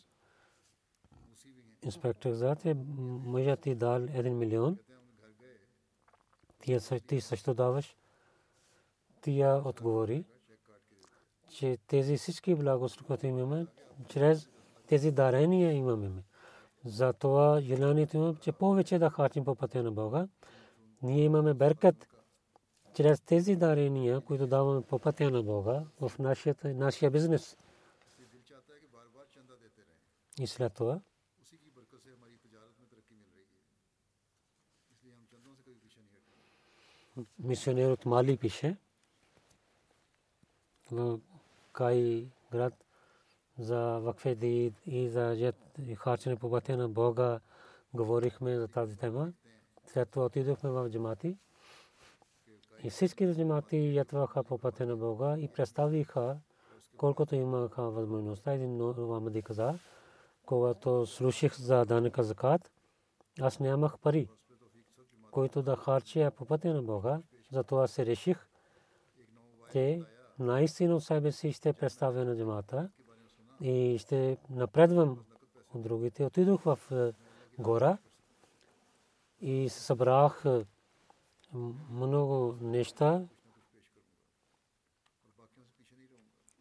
Инспектор 1.83 2.31
каза, 2.31 2.57
мъжът 3.25 3.61
ти 3.61 3.75
дал 3.75 4.01
1 4.01 4.29
милион. 4.29 4.79
Ти 7.07 7.21
също 7.21 7.55
даваш. 7.55 7.97
Тия 9.21 9.69
отговори, 9.69 10.25
че 11.49 11.79
тези 11.87 12.17
всички 12.17 12.55
благословия, 12.55 13.07
които 13.07 13.27
имаме, 13.27 13.67
чрез 14.09 14.49
тези 14.87 15.13
дарения 15.13 15.73
имаме. 15.73 16.11
Затова 16.85 17.61
желанието 17.61 18.17
имаме, 18.17 18.35
че 18.41 18.53
повече 18.53 18.99
да 18.99 19.11
харчим 19.11 19.45
по 19.45 19.55
пътя 19.55 19.83
на 19.83 19.93
Бога. 19.93 20.29
Ние 21.05 21.25
имаме 21.25 21.55
беркат 21.55 22.09
чрез 22.95 23.21
тези 23.21 23.57
дарения, 23.57 24.21
които 24.21 24.47
даваме 24.47 24.83
по 24.83 24.99
пътя 24.99 25.31
на 25.31 25.43
Бога 25.43 25.85
в 26.01 26.13
нашия 26.65 27.11
бизнес. 27.11 27.57
И 30.41 30.47
след 30.47 30.75
това 30.75 31.01
мисионер 37.39 37.91
от 37.91 38.07
Мали 38.07 38.37
пише 38.37 38.77
в 40.91 41.21
Кай 41.73 42.29
град 42.53 42.85
за 43.59 43.99
вакфе 43.99 44.31
и 44.87 45.09
за 45.09 45.53
харчене 45.97 46.37
по 46.37 46.51
пътя 46.51 46.77
на 46.77 46.89
Бога 46.89 47.41
говорихме 47.95 48.57
за 48.57 48.69
тази 48.69 48.97
тема. 48.97 49.33
След 49.87 50.11
това 50.11 50.27
отидохме 50.27 50.71
в 50.71 50.91
джамати. 50.91 51.39
И 52.85 52.91
всички 52.91 53.35
джамати 53.35 53.95
ятваха 53.95 54.45
по 54.45 54.59
пътя 54.59 54.87
на 54.87 54.97
Бога 54.97 55.39
и 55.39 55.49
представиха 55.49 56.39
колкото 56.97 57.35
имаха 57.35 57.91
възможността. 57.91 58.53
Един 58.53 58.77
Мухаммади 58.77 59.43
каза, 59.43 59.79
когато 60.47 61.07
слушах 61.07 61.57
за 61.61 61.85
данъка 61.85 62.23
закат, 62.23 62.71
аз 63.41 63.61
нямах 63.61 63.99
пари, 63.99 64.29
които 65.31 65.63
да 65.63 65.77
харча 65.77 66.31
по 66.31 66.45
пътя 66.45 66.75
на 66.75 66.83
Бога. 66.83 67.21
Затова 67.53 67.87
се 67.87 68.07
реших, 68.07 68.49
че 69.73 70.03
наистина 70.39 71.01
себе 71.01 71.33
си 71.33 71.53
ще 71.53 71.73
представя 71.73 72.25
на 72.25 72.37
джамата 72.37 72.91
и 73.61 73.99
ще 73.99 74.39
напредвам 74.51 75.25
от 75.75 75.83
другите. 75.83 76.25
Отидох 76.25 76.63
в 76.63 76.79
е, 76.93 77.13
гора 77.63 77.99
и 79.45 79.69
се 79.69 79.81
събрах 79.81 80.45
много 81.91 82.57
неща. 82.61 83.23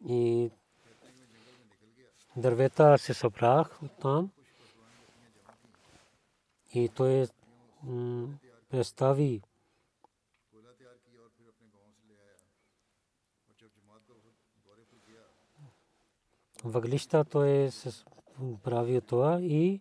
И 0.08 0.50
дървета 2.36 2.98
се 2.98 3.14
събрах 3.14 3.80
там 4.00 4.30
и 6.74 6.88
той 6.88 7.26
представи 8.70 9.42
въглища. 16.64 17.24
Той 17.24 17.50
е 17.50 17.70
с 17.70 18.04
прави 18.62 19.00
това 19.00 19.40
и 19.40 19.80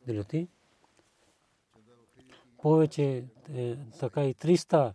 делоти. 0.08 0.48
Повече 2.62 3.26
е, 3.54 3.78
така 4.00 4.26
и 4.26 4.36
300 4.36 4.94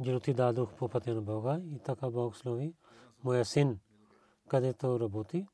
делоти 0.00 0.34
дадох 0.34 0.74
по 0.74 0.88
пътя 0.88 1.14
на 1.14 1.22
Бога 1.22 1.60
и 1.74 1.78
така 1.78 2.10
благослови 2.10 2.74
моя 3.24 3.44
син, 3.44 3.78
където 4.48 5.00
работи. 5.00 5.46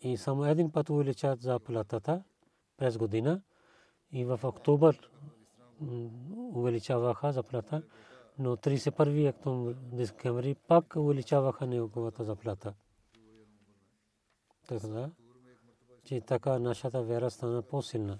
И 0.00 0.16
само 0.16 0.44
един 0.44 0.72
път 0.72 0.90
увеличат 0.90 1.40
заплатата 1.40 2.22
през 2.76 2.98
година 2.98 3.42
и 4.12 4.24
в 4.24 4.40
октомври 4.42 4.98
увеличаваха 6.54 7.32
заплата, 7.32 7.82
но 8.38 8.56
31 8.56 10.14
октомври 10.14 10.54
пак 10.54 10.96
увеличаваха 10.96 11.66
неговата 11.66 12.24
заплата. 12.24 12.74
Така, 14.68 15.10
че 16.04 16.20
така 16.20 16.58
нашата 16.58 17.02
вера 17.02 17.30
стана 17.30 17.62
по-силна. 17.62 18.18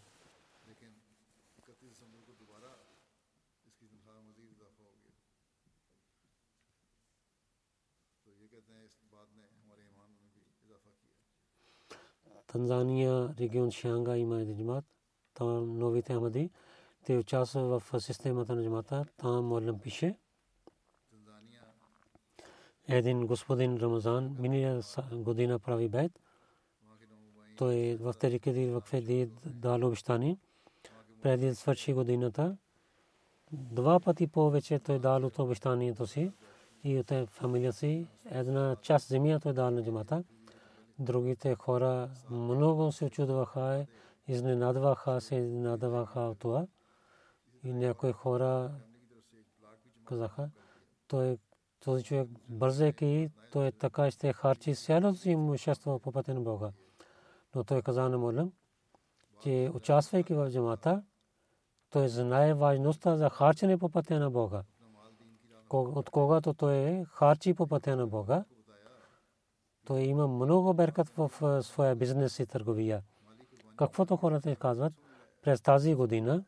Танзания, 12.52 13.34
регион 13.40 13.70
Шанга 13.70 14.16
има 14.16 14.40
един 14.40 14.56
джамат 14.56 14.84
там 15.38 15.78
новите 15.78 16.14
Ахмади. 16.14 16.50
Те 17.04 17.16
участват 17.16 17.82
в 17.82 18.00
системата 18.00 18.54
на 18.54 18.62
джамата. 18.62 19.04
Там 19.16 19.44
Молем 19.44 19.78
пише. 19.78 20.16
Един 22.88 23.26
господин 23.26 23.76
Рамазан 23.76 24.36
миналия 24.38 24.80
година 25.12 25.58
прави 25.58 25.88
бед. 25.88 26.12
Той 27.56 27.96
в 28.00 28.14
Терикеди 28.20 28.66
в 28.66 28.80
Кфеди 28.80 29.30
дал 29.46 29.86
обещание. 29.86 30.38
Преди 31.22 31.46
да 31.46 31.54
свърши 31.54 31.92
годината, 31.92 32.56
два 33.52 34.00
пъти 34.00 34.26
повече 34.26 34.78
той 34.78 34.98
дал 34.98 35.26
от 35.26 35.38
обещанието 35.38 36.06
си 36.06 36.32
и 36.84 36.98
от 36.98 37.12
фамилия 37.30 37.72
си. 37.72 38.06
Една 38.24 38.76
част 38.82 39.08
земя 39.08 39.40
той 39.40 39.52
дал 39.52 39.70
на 39.70 39.84
джамата. 39.84 40.24
Другите 40.98 41.54
хора 41.54 42.10
много 42.30 42.92
се 42.92 43.04
очудваха 43.04 43.86
изненадваха 44.28 45.20
се, 45.20 45.34
изненадваха 45.34 46.20
от 46.20 46.38
това. 46.38 46.66
И 47.64 47.72
някои 47.72 48.12
хора 48.12 48.70
казаха, 50.04 50.50
той 51.08 51.38
този 51.84 52.04
човек 52.04 52.28
бързайки, 52.48 53.30
той 53.52 53.72
така 53.72 54.10
ще 54.10 54.32
харчи 54.32 54.74
цялото 54.74 55.14
си 55.14 55.30
имущество 55.30 55.98
по 55.98 56.12
пътя 56.12 56.34
на 56.34 56.40
Бога. 56.40 56.72
Но 57.54 57.64
той 57.64 57.82
каза 57.82 58.08
на 58.08 58.18
Молем, 58.18 58.52
че 59.42 59.70
участвайки 59.74 60.34
в 60.34 60.50
джамата, 60.50 61.02
той 61.90 62.08
знае 62.08 62.54
важността 62.54 63.16
за 63.16 63.30
харчене 63.30 63.78
по 63.78 63.88
пътя 63.88 64.18
на 64.18 64.30
Бога. 64.30 64.62
От 65.70 66.10
когато 66.10 66.54
той 66.54 67.04
харчи 67.04 67.54
по 67.54 67.66
пътя 67.66 67.96
на 67.96 68.06
Бога, 68.06 68.44
той 69.88 70.00
има 70.00 70.28
много 70.28 70.74
беркат 70.74 71.08
в 71.08 71.62
своя 71.62 71.94
бизнес 71.96 72.38
и 72.38 72.46
търговия 72.46 73.02
каквото 73.78 74.16
хората 74.16 74.56
казват, 74.56 74.92
през 75.42 75.60
тази 75.60 75.94
година 75.94 76.44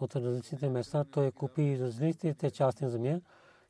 от 0.00 0.16
различните 0.16 0.68
места 0.68 1.04
той 1.04 1.30
купи 1.30 1.78
различните 1.80 2.50
части 2.50 2.84
на 2.84 2.90
земя 2.90 3.20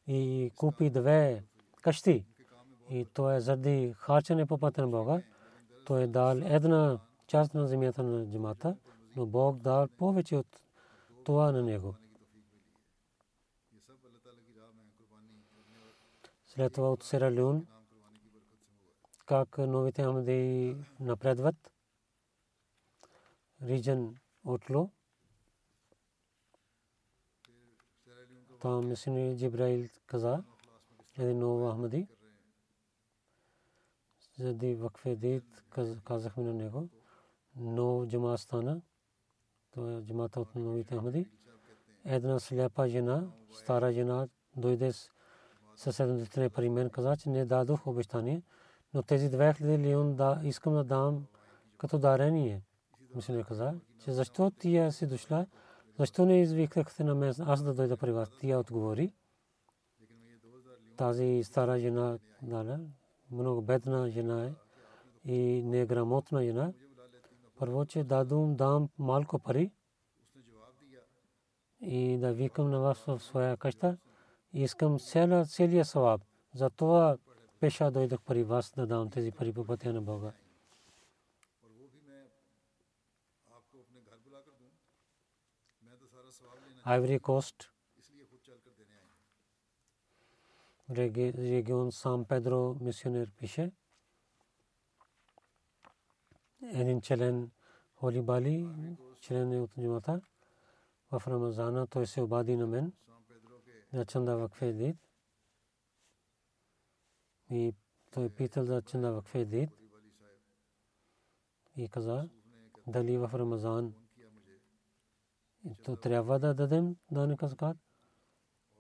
и 0.07 0.51
купи 0.57 0.91
две 0.91 1.45
къщи. 1.83 2.25
И 2.91 3.05
то 3.05 3.31
е 3.31 3.41
заради 3.41 3.95
харчене 3.97 4.47
по 4.47 4.59
пътя 4.59 4.81
на 4.81 4.89
Бога. 4.89 5.23
Той 5.85 6.03
е 6.03 6.07
дал 6.07 6.37
една 6.37 6.99
част 7.27 7.55
на 7.55 7.67
земята 7.67 8.03
на 8.03 8.27
джамата, 8.27 8.77
но 9.17 9.27
Бог 9.27 9.57
дал 9.57 9.89
повече 9.89 10.37
от 10.37 10.61
това 11.25 11.53
на 11.53 11.63
него. 11.63 11.95
След 16.47 16.73
това 16.73 16.93
от 16.93 17.03
Сера 17.03 17.33
Люн, 17.33 17.67
как 19.27 19.59
новите 19.59 20.03
амади 20.03 20.77
напредват, 21.01 21.73
region 23.63 24.17
Otlo. 24.45 24.91
Там 28.61 28.89
мисионер 28.89 29.37
Джибраил 29.37 29.89
каза, 30.07 30.45
един 31.19 31.39
нов 31.39 31.73
Ахмади. 31.73 32.09
Зади 34.39 34.75
вакфе 34.75 35.17
дит 35.17 35.65
казахме 36.05 36.45
на 36.45 36.53
него. 36.53 36.89
Но 37.57 38.07
джама 38.07 38.39
стана. 38.39 38.83
То 39.71 39.99
е 39.99 40.03
джамата 40.03 40.41
от 40.41 40.55
новите 40.55 40.97
Ахмади. 40.97 41.29
Една 42.05 42.39
сляпа 42.39 42.89
жена, 42.89 43.33
стара 43.53 43.93
жена, 43.93 44.29
дойде 44.57 44.93
със 45.77 45.99
70 45.99 46.49
пари 46.49 46.69
мен 46.69 46.91
каза, 46.91 47.17
че 47.17 47.29
не 47.29 47.45
дадох 47.45 47.87
обещание, 47.87 48.43
но 48.95 49.03
тези 49.03 49.31
2000 49.31 49.79
лион 49.79 50.17
да 50.17 50.41
искам 50.45 50.73
да 50.73 50.85
дам 50.85 51.27
като 51.79 51.99
дарение 51.99 52.63
мисля 53.15 53.45
каза, 53.45 53.75
че 54.05 54.13
защо 54.13 54.51
тия 54.51 54.93
си 54.93 55.07
дошла, 55.07 55.47
защо 55.99 56.27
не 56.27 56.41
извикахте 56.41 57.05
на 57.05 57.15
мен, 57.15 57.35
аз 57.39 57.63
да 57.63 57.75
дойда 57.75 57.97
при 57.97 58.13
вас. 58.13 58.31
Тия 58.41 58.59
отговори. 58.59 59.13
Тази 60.97 61.41
стара 61.45 61.79
жена, 61.79 62.19
дала, 62.43 62.81
много 63.31 63.63
бедна 63.63 64.11
жена 64.11 64.47
е 64.47 64.53
и 65.33 65.63
неграмотна 65.63 66.45
жена. 66.45 66.73
Първо, 67.59 67.87
че 67.87 68.05
дадум 68.05 68.57
дам 68.57 68.89
малко 68.99 69.39
пари 69.39 69.71
и 71.81 72.19
да 72.19 72.33
викам 72.33 72.71
на 72.71 72.81
вас 72.81 73.05
в 73.05 73.21
своя 73.21 73.57
къща. 73.57 73.99
Искам 74.53 74.99
целия 75.47 75.85
саваб. 75.85 76.23
Затова 76.55 77.17
пеша 77.63 77.91
дойдох 77.91 78.23
при 78.23 78.43
вас 78.43 78.73
да 78.77 78.87
дам 78.87 79.11
тези 79.11 79.31
пари 79.33 79.53
по 79.53 79.65
пътя 79.65 79.93
на 79.93 80.03
Бога. 80.03 80.33
Айври 86.85 87.19
Кост, 87.21 87.71
регион 90.91 91.93
Сан 91.93 92.25
Педро 92.25 92.77
мисионер 92.81 93.31
пише. 93.31 93.73
Един 96.63 97.01
член 97.01 97.51
Холи 97.95 98.23
Бали, 98.23 98.69
член 99.21 99.53
е 99.53 99.61
от 99.61 99.71
джамата. 99.81 100.21
В 101.11 101.23
Рамазана 101.27 101.87
той 101.87 102.07
се 102.07 102.21
обади 102.21 102.57
на 102.57 102.67
мен. 102.67 102.93
На 103.93 104.05
чанда 104.05 104.37
вакфе 104.37 104.73
дит 104.73 104.97
и 107.53 107.75
той 108.11 108.29
питал 108.29 108.65
за 108.65 108.83
че 108.83 108.97
на 108.97 109.13
вакфе 109.13 109.45
дит 109.45 109.71
и 111.77 111.89
каза 111.89 112.29
дали 112.87 113.19
в 113.19 113.31
Рамазан 113.35 113.95
то 115.85 115.97
трябва 115.97 116.39
да 116.39 116.55
дадем 116.55 116.97
данъка 117.11 117.49
закат. 117.49 117.77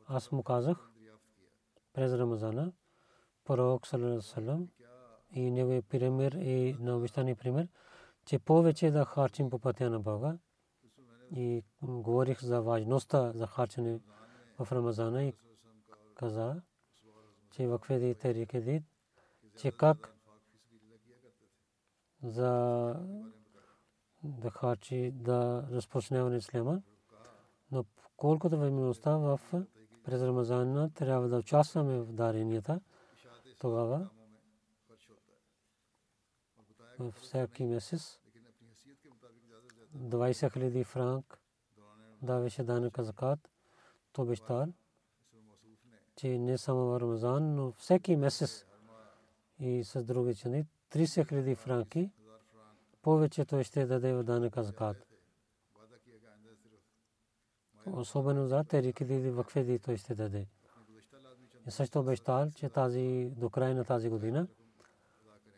Аз 0.06 0.32
му 0.32 0.42
казах 0.42 0.90
през 1.92 2.12
Рамазана, 2.12 2.72
пророк 3.44 3.86
Салам 4.20 4.68
и 5.30 5.50
негови 5.50 5.82
пример 5.82 6.32
и 6.32 6.76
на 6.80 6.96
обещани 6.96 7.34
пример, 7.34 7.68
че 8.26 8.38
повече 8.38 8.90
да 8.90 9.04
харчим 9.04 9.50
по 9.50 9.58
пътя 9.58 9.90
на 9.90 10.00
Бога. 10.00 10.38
И 11.30 11.64
говорих 11.82 12.42
за 12.42 12.62
важността 12.62 13.32
за 13.32 13.46
харчене 13.46 14.00
в 14.58 14.72
Рамазана 14.72 15.24
и 15.24 15.34
каза, 16.14 16.62
че 17.52 17.66
вакфе 17.66 17.98
ди 17.98 18.14
терике 18.14 18.60
ди, 18.60 18.82
че 19.56 19.72
как 19.72 20.14
за 22.22 22.50
да 24.24 24.50
харчи, 24.50 25.10
да 25.14 25.68
разпочняване 25.70 26.36
исляма. 26.36 26.82
Но 27.70 27.84
колкото 28.16 28.58
възможността 28.58 29.16
в 29.16 29.40
през 30.04 30.22
Рамазана 30.22 30.90
трябва 30.94 31.28
да 31.28 31.36
участваме 31.36 31.98
в 31.98 32.12
даренията, 32.12 32.80
тогава 33.58 34.08
всеки 37.10 37.64
месец 37.64 38.18
20 39.96 40.32
000 40.56 40.84
франк 40.84 41.38
давеше 42.22 42.64
данъка 42.64 43.04
закат, 43.04 43.50
то 44.12 44.24
бещар 44.24 44.68
че 46.16 46.38
не 46.38 46.58
само 46.58 46.86
в 46.86 47.00
Рамазан, 47.00 47.54
но 47.54 47.72
всеки 47.72 48.16
месец 48.16 48.66
и 49.60 49.84
с 49.84 50.04
други 50.04 50.34
цени 50.34 50.64
30 50.90 51.28
хиляди 51.28 51.54
франки 51.54 52.10
повече 53.02 53.44
той 53.44 53.64
ще 53.64 53.86
даде 53.86 54.14
в 54.14 54.22
данъка 54.22 54.62
закат. 54.62 55.06
Особено 57.92 58.46
за 58.46 58.64
териките 58.64 59.30
в 59.30 59.44
кведи 59.44 59.78
той 59.78 59.96
ще 59.96 60.14
даде. 60.14 60.46
И 61.66 61.70
също 61.70 62.00
обещал, 62.00 62.50
че 62.50 62.68
тази, 62.68 63.32
до 63.36 63.50
края 63.50 63.74
на 63.74 63.84
тази 63.84 64.08
година 64.08 64.48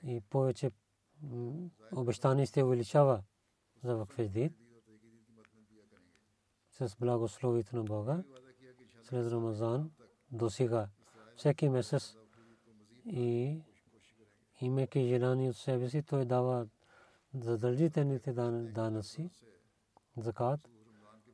и 0.06 0.20
повече 0.20 0.70
обещание 1.92 2.46
ще 2.46 2.64
увеличава 2.64 3.22
за 3.82 3.96
вакфеди 3.96 4.52
с 6.70 6.96
благословието 7.00 7.76
на 7.76 7.84
Бога 7.84 8.24
след 9.02 9.32
Рамазан 9.32 9.90
до 10.34 10.50
сега. 10.50 10.88
Всеки 11.36 11.68
месец 11.68 12.16
и 13.06 13.60
имайки 14.60 15.08
желание 15.08 15.50
от 15.50 15.56
себе 15.56 15.88
си, 15.88 16.02
той 16.02 16.24
дава 16.24 16.68
задължителните 17.34 18.32
дан- 18.32 18.72
данъци, 18.72 19.30
закат, 20.16 20.68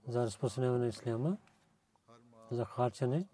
за 0.09 0.23
разпространяване 0.23 0.79
на 0.79 0.89
исляма, 0.89 1.39
за 2.51 2.65
харчане. 2.65 3.29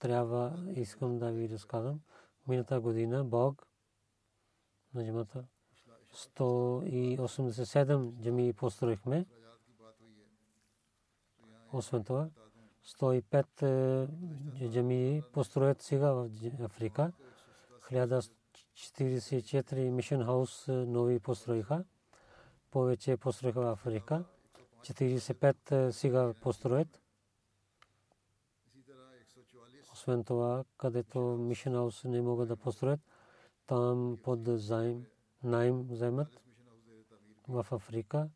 Трябва, 0.00 0.72
искам 0.76 1.18
да 1.18 1.32
ви 1.32 1.48
разказвам, 1.48 2.00
мината 2.48 2.80
година 2.80 3.24
Бог 3.24 3.66
на 4.94 5.06
джамата 5.06 5.44
187 6.14 8.22
джами 8.22 8.52
построихме. 8.52 9.26
Освен 11.72 12.04
това, 12.04 12.30
105 12.86 13.62
е, 14.60 14.68
джамии 14.68 15.22
построят 15.32 15.82
сега 15.82 16.12
в 16.12 16.30
Африка. 16.60 17.12
1044 17.90 19.90
мишен 19.90 20.24
хаус 20.24 20.64
нови 20.68 21.20
построиха. 21.20 21.84
Повече 22.70 23.16
построиха 23.16 23.60
в 23.60 23.72
Африка. 23.72 24.24
45 24.80 25.72
е, 25.72 25.92
сега 25.92 26.34
построят. 26.42 27.00
Освен 29.92 30.24
това, 30.24 30.64
където 30.78 31.20
мишен 31.20 31.72
хаус 31.72 32.04
не 32.04 32.22
могат 32.22 32.48
да 32.48 32.56
построят, 32.56 33.00
там 33.66 34.18
под 34.22 34.40
заем, 34.44 35.06
найм 35.42 35.88
заемат 35.90 36.40
в 37.48 37.66
Африка 37.70 38.28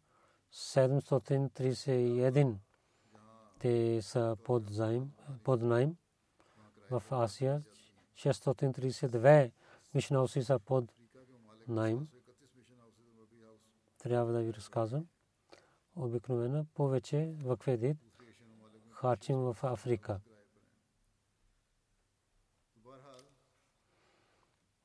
731 0.52 2.54
те 3.58 4.02
са 4.02 4.36
под, 4.44 4.70
заим, 4.70 5.12
под 5.44 5.62
найм 5.62 5.96
в 6.90 7.02
Асия. 7.10 7.62
632 8.14 9.52
мишн 9.94 10.14
хауси 10.14 10.42
са 10.42 10.58
под 10.58 10.92
найм. 11.68 12.08
Трябва 13.98 14.32
да 14.32 14.42
ви 14.42 14.54
разказвам. 14.54 15.06
Обикновено 15.96 16.66
повече 16.74 17.34
вакведит 17.42 17.98
харчим 18.90 19.36
в 19.36 19.56
Африка. 19.62 20.20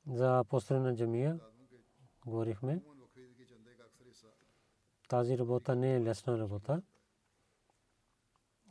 За 0.06 0.44
построена 0.48 0.96
джамия 0.96 1.40
говорихме. 2.26 2.82
Тази 5.08 5.38
работа 5.38 5.76
не 5.76 5.96
е 5.96 6.00
лесна 6.00 6.38
работа 6.38 6.82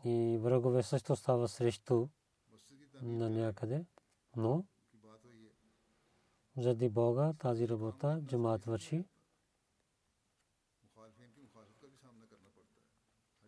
и 0.04 0.38
врагове 0.42 0.84
също 0.84 1.16
става 1.16 1.48
срещу 1.48 2.08
на 3.02 3.30
някъде. 3.30 3.86
Но 4.36 4.66
заради 6.58 6.90
Бога 6.90 7.34
тази 7.40 7.70
работа 7.70 8.22
джамаат 8.26 8.66
върши. 8.66 9.06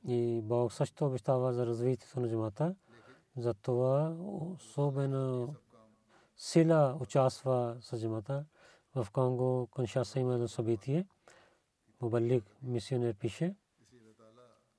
И 0.08 0.42
Бог 0.44 0.74
също 0.74 1.06
обещава 1.06 1.54
за 1.54 1.66
развитието 1.66 2.20
на 2.20 2.30
джамата. 2.30 2.76
Затова 3.38 4.16
особена 4.20 5.56
сила 6.38 6.98
участва 7.02 7.78
с 7.82 8.00
джамата. 8.00 8.46
В 8.96 9.08
Конго 9.12 9.68
Коншаса 9.72 10.20
има 10.20 10.34
едно 10.34 10.48
събитие. 10.48 11.08
Мобалик 12.02 12.58
мисионер 12.62 13.14
пише– 13.14 13.56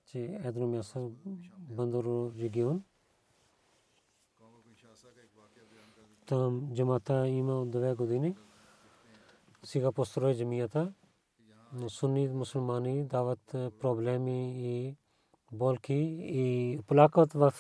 че 0.07 0.41
едно 0.45 0.67
място 0.67 1.13
Бандоро 1.59 2.33
регион. 2.39 2.85
Там 6.27 6.75
джамата 6.75 7.29
има 7.29 7.67
две 7.67 7.95
години. 7.95 8.37
Сега 9.65 9.93
построи 9.93 10.37
джамията. 10.39 10.93
Но 11.73 11.91
сунни 11.91 12.29
мусулмани 12.29 13.05
дават 13.05 13.45
проблеми 13.81 14.53
и 14.57 14.97
болки 15.53 16.17
и 16.21 16.79
плакат 16.87 17.33
в 17.33 17.53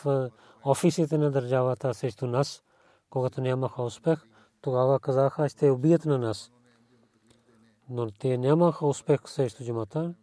офисите 0.64 1.18
на 1.18 1.30
държавата 1.30 1.94
срещу 1.94 2.26
нас, 2.26 2.62
когато 3.10 3.40
нямаха 3.40 3.82
успех. 3.82 4.26
Тогава 4.60 5.00
казаха, 5.00 5.48
ще 5.48 5.70
убият 5.70 6.04
на 6.04 6.18
нас. 6.18 6.52
Но 7.88 8.10
те 8.10 8.38
нямаха 8.38 8.86
успех 8.86 9.20
срещу 9.24 9.64
джамата 9.64 10.14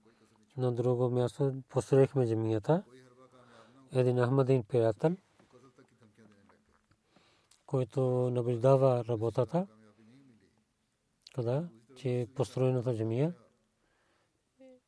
на 0.58 0.72
друго 0.72 1.10
място 1.10 1.54
посрехме 1.70 2.28
джамията. 2.28 2.84
Един 3.92 4.26
Ахмадин 4.26 4.64
приятел, 4.64 5.16
който 7.66 8.02
наблюдава 8.32 9.06
работата, 9.06 9.68
тогава, 11.34 11.68
че 11.96 12.22
е 12.22 12.28
построената 12.28 12.96
джамия. 12.96 13.34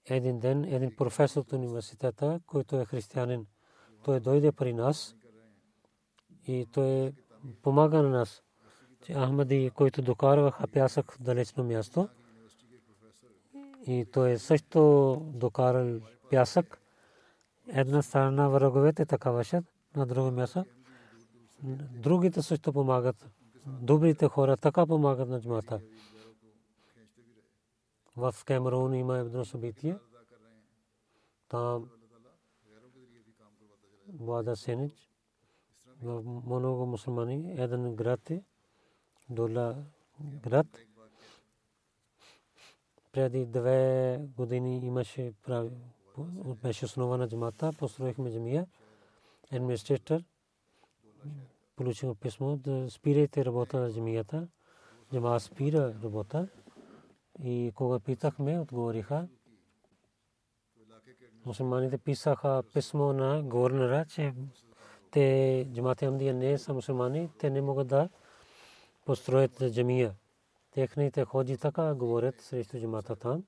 Един 0.06 0.40
ден, 0.40 0.64
един 0.64 0.96
професор 0.96 1.42
от 1.42 1.54
университета, 1.54 2.40
който 2.48 2.76
е 2.76 2.86
християнин, 2.86 3.46
той 4.04 4.20
дойде 4.20 4.52
при 4.52 4.74
нас 4.74 5.16
и 6.48 6.68
той 6.72 7.14
помага 7.62 8.02
на 8.02 8.10
нас. 8.10 8.44
Ахмади, 9.14 9.72
който 9.76 10.02
докарваха 10.02 10.68
пясък 10.68 11.12
в 11.12 11.22
далечно 11.22 11.64
място, 11.64 12.10
и 13.88 14.06
той 14.14 14.38
също 14.38 15.16
докарал 15.34 16.00
пясък 16.30 16.82
една 17.68 18.02
страна 18.02 18.48
враговете 18.48 19.06
така 19.06 19.32
вършат, 19.32 19.66
на 19.96 20.06
друго 20.06 20.32
място 20.32 20.66
другите 21.94 22.42
също 22.42 22.74
помагат. 22.74 23.30
Добрите 23.66 24.28
хора 24.28 24.58
така 24.58 24.86
помагат 24.86 25.30
на 25.30 25.42
джамата. 25.42 25.82
В 28.18 28.36
Камерун 28.46 28.94
има 28.94 29.18
едно 29.18 29.46
събитие. 29.46 29.98
Там 31.48 31.90
Бада 34.08 34.56
Сенич 34.56 35.10
в 36.02 36.24
много 36.46 36.86
мусулмани 36.86 37.56
един 37.58 37.96
град 37.96 38.30
е 38.30 38.44
Дола 39.30 39.76
град 40.20 40.68
преди 43.16 43.46
две 43.46 44.20
години 44.38 44.78
имаше 44.78 45.34
беше 46.64 46.86
основана 46.86 47.28
джамата, 47.28 47.72
построихме 47.78 48.32
джамия. 48.32 48.68
Администратор 49.52 50.22
получил 51.76 52.16
писмо 52.16 52.56
да 52.56 52.90
спирайте 52.90 53.46
работа 53.46 53.80
на 53.80 53.94
джамията. 53.94 54.48
Джама 55.14 55.40
спира 55.40 55.94
работа. 56.04 56.48
И 57.44 57.72
кога 57.76 58.00
питахме, 58.00 58.60
отговориха, 58.60 59.28
мусулманите 61.46 61.98
писаха 61.98 62.64
писмо 62.74 63.14
на 63.14 63.44
гవర్нера, 63.44 64.06
че 64.06 64.34
те 65.12 65.68
джамата 65.74 66.06
Амдия 66.06 66.34
не 66.34 66.58
са 66.58 66.74
мусулмани, 66.74 67.30
те 67.40 67.50
не 67.50 67.62
могат 67.62 67.88
да 67.88 68.10
построят 69.06 69.74
джамия. 69.74 70.16
Техните 70.76 71.26
ходи 71.26 71.58
така 71.58 71.94
говорят 71.94 72.42
срещу 72.42 72.80
джамата 72.80 73.16
там. 73.16 73.44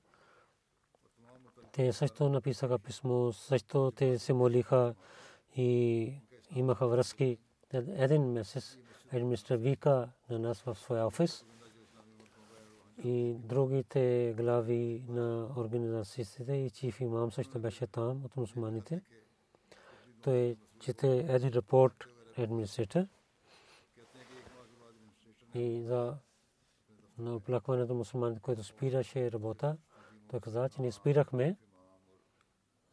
Те 1.72 1.92
също 1.92 2.28
написаха 2.28 2.78
писмо, 2.78 3.32
също 3.32 3.92
те 3.96 4.18
се 4.18 4.32
молиха 4.32 4.94
и 5.56 6.12
имаха 6.56 6.88
връзки. 6.88 7.38
Един 7.72 8.32
месец 8.32 8.78
администра 9.12 9.56
вика 9.56 10.10
на 10.30 10.38
нас 10.38 10.62
в 10.62 10.74
своя 10.74 11.06
офис 11.06 11.44
и 13.04 13.34
другите 13.34 14.34
глави 14.36 15.04
на 15.08 15.48
организациите 15.56 16.52
и 16.52 16.70
чиф 16.70 17.00
имам 17.00 17.32
също 17.32 17.58
беше 17.58 17.86
там 17.86 18.24
от 18.24 18.36
мусулманите. 18.36 19.02
Той 20.22 20.56
чете 20.80 21.26
един 21.28 21.48
репорт 21.48 22.04
администратор 22.38 23.06
и 25.54 25.82
за 25.82 26.16
на 27.18 27.36
оплакването 27.36 27.94
мусулманите, 27.94 28.40
който 28.40 28.64
спираше 28.64 29.32
работа. 29.32 29.76
Той 30.30 30.40
каза, 30.40 30.68
че 30.68 30.82
ние 30.82 30.92
спирахме, 30.92 31.56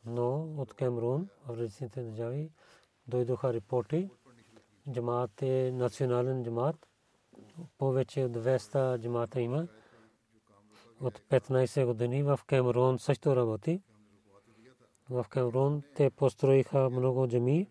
но 0.05 0.53
от 0.57 0.73
Камерун 0.73 1.29
в 1.45 1.49
различните 1.49 2.03
държави 2.03 2.51
дойдоха 3.07 3.53
репорти. 3.53 4.09
Джамаат 4.91 5.41
е 5.41 5.71
национален 5.73 6.43
джамаат. 6.43 6.87
Повече 7.77 8.23
от 8.23 8.31
200 8.31 8.99
джамаата 8.99 9.41
има. 9.41 9.67
От 11.01 11.19
15 11.19 11.85
години 11.85 12.23
в 12.23 12.39
Камерун 12.47 12.99
също 12.99 13.35
работи. 13.35 13.81
В 15.09 15.25
Камерун 15.29 15.83
те 15.95 16.09
построиха 16.09 16.89
много 16.89 17.27
джами. 17.27 17.69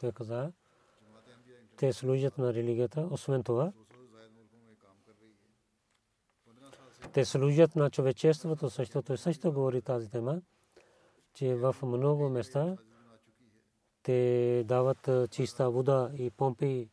Той 0.00 0.12
каза, 0.12 0.52
те 1.78 1.92
служат 1.92 2.38
на 2.38 2.54
религията. 2.54 3.08
Освен 3.10 3.42
това, 3.42 3.72
те 7.12 7.24
служат 7.24 7.76
на 7.76 7.90
човечеството, 7.90 8.70
също 8.70 9.02
той 9.02 9.18
също 9.18 9.52
говори 9.52 9.82
тази 9.82 10.10
тема, 10.10 10.42
че 11.34 11.54
в 11.54 11.76
много 11.82 12.28
места 12.28 12.76
те 14.02 14.64
дават 14.66 15.30
чиста 15.30 15.70
вода 15.70 16.10
и 16.18 16.30
помпи 16.30 16.88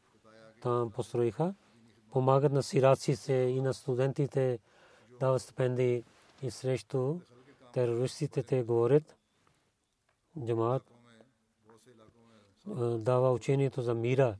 там 0.61 0.91
построиха. 0.91 1.55
Помагат 2.11 2.51
на 2.51 2.63
сираците 2.63 3.33
и 3.33 3.61
на 3.61 3.73
студентите, 3.73 4.59
дават 5.19 5.41
стипендии 5.41 6.03
и 6.41 6.51
срещу 6.51 7.19
терористите 7.73 8.43
те 8.43 8.63
говорят. 8.63 9.17
Джамаат 10.45 10.83
дава 12.97 13.31
учението 13.31 13.81
за 13.81 13.93
мира 13.93 14.37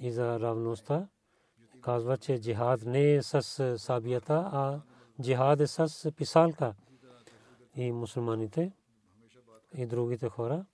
и 0.00 0.12
за 0.12 0.40
равността. 0.40 1.08
Казва, 1.80 2.18
че 2.18 2.40
джихад 2.40 2.82
не 2.84 3.14
е 3.14 3.22
с 3.22 3.78
сабията, 3.78 4.50
а 4.52 4.80
джихад 5.22 5.60
е 5.60 5.66
с 5.66 6.12
писалка. 6.16 6.74
И 7.74 7.92
мусулманите 7.92 8.72
и 9.74 9.86
другите 9.86 10.28
хора, 10.28 10.64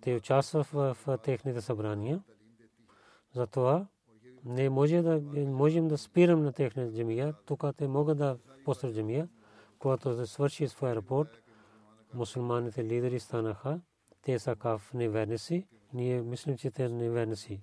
те 0.00 0.14
участват 0.14 0.66
в 0.66 0.96
техните 1.22 1.60
събрания. 1.60 2.22
Затова 3.34 3.86
не 4.44 4.70
може 4.70 5.02
да 5.02 5.20
можем 5.46 5.88
да 5.88 5.98
спирам 5.98 6.42
на 6.42 6.52
техните 6.52 6.96
джамия. 6.96 7.34
Тук 7.46 7.64
те 7.76 7.88
могат 7.88 8.18
да 8.18 8.38
построят 8.64 8.96
джамия. 8.96 9.28
Когато 9.78 10.16
се 10.16 10.26
свърши 10.26 10.68
своя 10.68 10.96
рапорт, 10.96 11.42
мусулманите 12.14 12.84
лидери 12.84 13.20
станаха. 13.20 13.80
Те 14.22 14.38
са 14.38 14.56
каф 14.56 14.94
неверници. 14.94 15.66
Ние 15.92 16.22
мислим, 16.22 16.56
че 16.56 16.70
те 16.70 16.88
неверници 16.88 17.60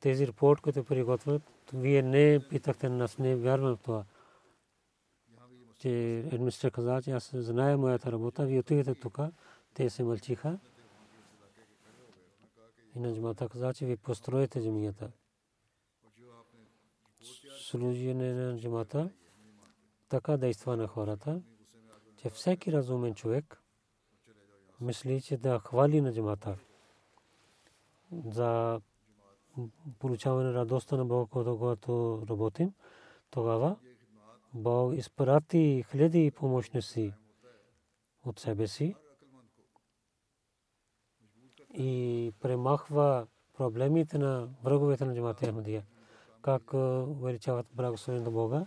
тези 0.00 0.26
репорт, 0.26 0.60
които 0.60 0.84
приготвят, 0.84 1.42
вие 1.74 2.02
не 2.02 2.40
питахте 2.50 2.88
нас, 2.88 3.18
не 3.18 3.36
вярвам 3.36 3.76
в 3.76 3.80
това. 3.80 4.04
Че 5.78 6.18
администратор 6.32 6.74
каза, 6.74 7.02
че 7.02 7.10
аз 7.10 7.30
знае 7.34 7.76
моята 7.76 8.12
работа, 8.12 8.46
вие 8.46 8.58
отидете 8.58 8.94
тук, 8.94 9.18
те 9.74 9.90
се 9.90 10.04
мълчиха. 10.04 10.58
И 12.96 12.98
на 12.98 13.14
джамата 13.14 13.48
каза, 13.48 13.74
че 13.74 13.86
ви 13.86 13.96
построите 13.96 14.62
джамията. 14.62 15.10
Служение 17.58 18.32
на 18.32 18.58
джамата 18.60 19.10
така 20.08 20.36
действа 20.36 20.76
на 20.76 20.86
хората, 20.86 21.40
че 22.16 22.30
всеки 22.30 22.72
разумен 22.72 23.14
човек 23.14 23.62
мисли, 24.80 25.20
че 25.20 25.36
да 25.36 25.58
хвали 25.58 26.00
на 26.00 26.14
джамата 26.14 26.56
за 28.26 28.80
получаване 29.98 30.52
радостта 30.52 30.96
на 30.96 31.04
Бога, 31.04 31.26
когато 31.30 32.22
работим, 32.30 32.72
тогава 33.30 33.76
Бог 34.54 34.94
изпрати 34.94 35.84
хиляди 35.90 36.30
помощници 36.30 37.12
от 38.24 38.40
себе 38.40 38.68
си 38.68 38.94
и 41.74 42.32
премахва 42.40 43.26
проблемите 43.56 44.18
на 44.18 44.48
враговете 44.64 45.04
на 45.04 45.14
джамата 45.14 45.46
Ахмадия. 45.46 45.84
Как 46.42 46.74
увеличават 46.74 47.66
благословението 47.74 48.30
на 48.30 48.36
Бога. 48.36 48.66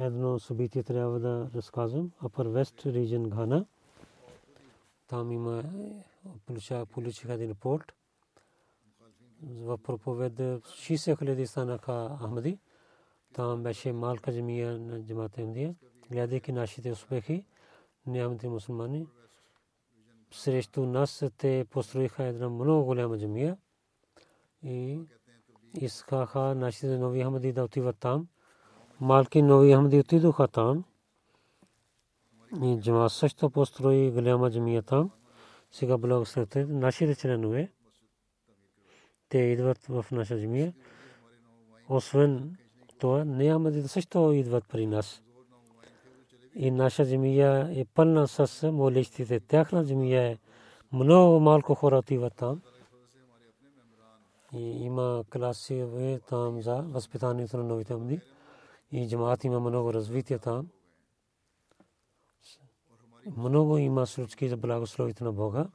Едно 0.00 0.38
събитие 0.38 0.82
трябва 0.82 1.18
да 1.18 1.50
разказвам. 1.54 2.10
Upper 2.22 2.48
West 2.48 2.86
Region 2.86 3.28
Ghana. 3.28 3.66
Там 5.06 5.32
има 5.32 5.62
получиха 6.92 7.32
един 7.32 7.50
репорт 7.50 7.92
в 9.42 9.78
проповед 9.78 10.32
60 10.32 11.18
хиляди 11.18 11.46
станаха 11.46 12.18
Ахмади. 12.20 12.58
Там 13.34 13.62
беше 13.62 13.92
малка 13.92 14.32
джамия 14.32 14.78
на 14.78 15.04
джамата 15.04 15.42
Индия. 15.42 15.74
Гледайки 16.10 16.52
нашите 16.52 16.92
успехи, 16.92 17.44
нямате 18.06 18.48
мусулмани. 18.48 19.06
Срещу 20.32 20.86
нас 20.86 21.24
те 21.38 21.66
построиха 21.70 22.24
една 22.24 22.48
много 22.48 22.84
голяма 22.84 23.18
джамия 23.18 23.56
и 24.62 25.00
искаха 25.80 26.54
нашите 26.54 26.98
нови 26.98 27.22
Ахмади 27.22 27.52
да 27.52 27.64
отиват 27.64 27.98
там. 27.98 28.28
Малки 29.00 29.42
нови 29.42 29.72
Ахмади 29.72 29.98
отидоха 29.98 30.48
там. 30.48 30.84
И 32.62 32.78
джама 32.80 33.10
също 33.10 33.50
построи 33.50 34.10
голяма 34.10 34.50
джамия 34.50 34.82
там. 34.82 35.10
Сега 35.72 35.98
благословете 35.98 36.66
нашите 36.66 37.14
членове 37.14 37.72
те 39.28 39.38
идват 39.38 39.86
в 39.86 40.06
наша 40.12 40.40
джамия. 40.40 40.72
Освен 41.88 42.56
това, 42.98 43.24
неамадите 43.24 43.88
също 43.88 44.32
идват 44.32 44.64
при 44.68 44.86
нас. 44.86 45.22
И 46.54 46.70
наша 46.70 47.06
джамия 47.06 47.70
е 47.80 47.84
пълна 47.84 48.28
с 48.28 48.72
молещите. 48.72 49.40
Тяхна 49.40 49.86
джамия 49.86 50.22
е 50.22 50.38
много 50.92 51.40
малко 51.40 51.74
хора 51.74 51.98
отиват 51.98 52.34
там. 52.34 52.60
И 54.52 54.84
има 54.84 55.24
класи 55.32 56.18
там 56.28 56.62
за 56.62 56.74
възпитанието 56.74 57.56
на 57.56 57.64
новите 57.64 57.92
амди. 57.92 58.20
И 58.92 59.08
джамаат 59.08 59.44
има 59.44 59.60
много 59.60 59.94
развитие 59.94 60.38
там. 60.38 60.68
Много 63.36 63.78
има 63.78 64.06
случки 64.06 64.48
за 64.48 64.56
благословите 64.56 65.24
на 65.24 65.32
Бога. 65.32 65.66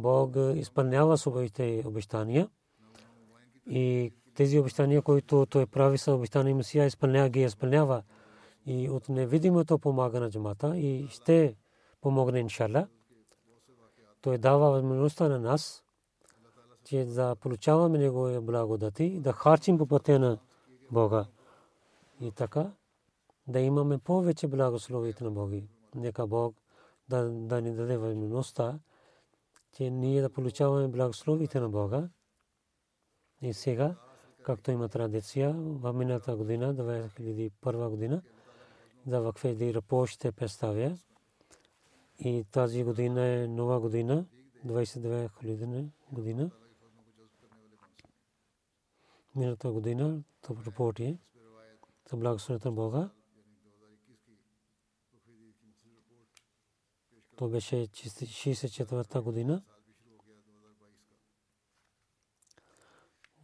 Бог 0.00 0.36
изпълнява 0.54 1.18
своите 1.18 1.82
обещания 1.86 2.48
и 3.66 4.12
тези 4.34 4.58
обещания, 4.58 5.02
които 5.02 5.46
той 5.46 5.66
прави 5.66 5.98
са 5.98 6.14
обещания 6.14 6.56
Месия, 6.56 6.86
изпълнява 6.86 7.28
ги, 7.28 7.42
изпълнява 7.42 8.02
и 8.66 8.90
от 8.90 9.08
невидимото 9.08 9.78
помага 9.78 10.20
на 10.20 10.30
джамата 10.30 10.78
и 10.78 11.08
ще 11.08 11.56
помогне 12.00 12.38
иншалла. 12.38 12.86
Той 14.20 14.38
дава 14.38 14.70
възможността 14.70 15.28
на 15.28 15.38
нас, 15.38 15.84
че 16.84 17.04
да 17.04 17.36
получаваме 17.36 17.98
Неговия 17.98 18.40
благодати, 18.40 19.20
да 19.20 19.32
харчим 19.32 19.78
по 19.78 19.86
пътя 19.86 20.18
на 20.18 20.38
Бога. 20.90 21.26
И 22.20 22.32
така, 22.32 22.70
да 23.46 23.60
имаме 23.60 23.98
повече 23.98 24.48
благословите 24.48 25.24
на 25.24 25.30
Боги. 25.30 25.68
Нека 25.94 26.26
Бог 26.26 26.56
да, 27.08 27.28
да 27.30 27.60
ни 27.60 27.74
даде 27.74 27.96
възможността, 27.96 28.78
че 29.72 29.90
ние 29.90 30.22
да 30.22 30.30
получаваме 30.30 30.88
благословите 30.88 31.60
на 31.60 31.68
Бога. 31.68 32.08
И 33.42 33.54
сега, 33.54 33.96
както 34.42 34.70
има 34.70 34.88
традиция, 34.88 35.52
в 35.56 35.92
миналата 35.92 36.36
година, 36.36 36.74
2001 36.74 37.88
година, 37.88 38.22
да 39.06 39.20
вакфеди 39.20 39.74
рапорт 39.74 40.10
ще 40.10 40.32
представя. 40.32 40.98
И 42.18 42.44
тази 42.52 42.84
година 42.84 43.26
е 43.26 43.48
нова 43.48 43.80
година, 43.80 44.26
29 44.66 45.90
година. 46.12 46.50
Миналата 49.34 49.72
година, 49.72 50.22
това 50.42 50.64
рапорт 50.66 51.00
е 51.00 51.18
за 52.10 52.16
благословението 52.16 52.68
на 52.68 52.74
Бога. 52.74 53.10
То 57.36 57.48
беше 57.48 57.76
64-та 57.76 59.20
година. 59.20 59.62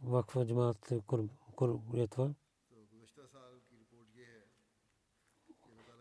Вакфа 0.03 0.45
джамаат 0.45 0.93
Курбетва. 1.55 2.33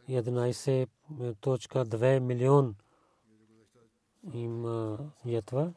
11.2 0.08 2.18
милион 2.18 2.74
има 4.32 4.98
ятва 5.24 5.72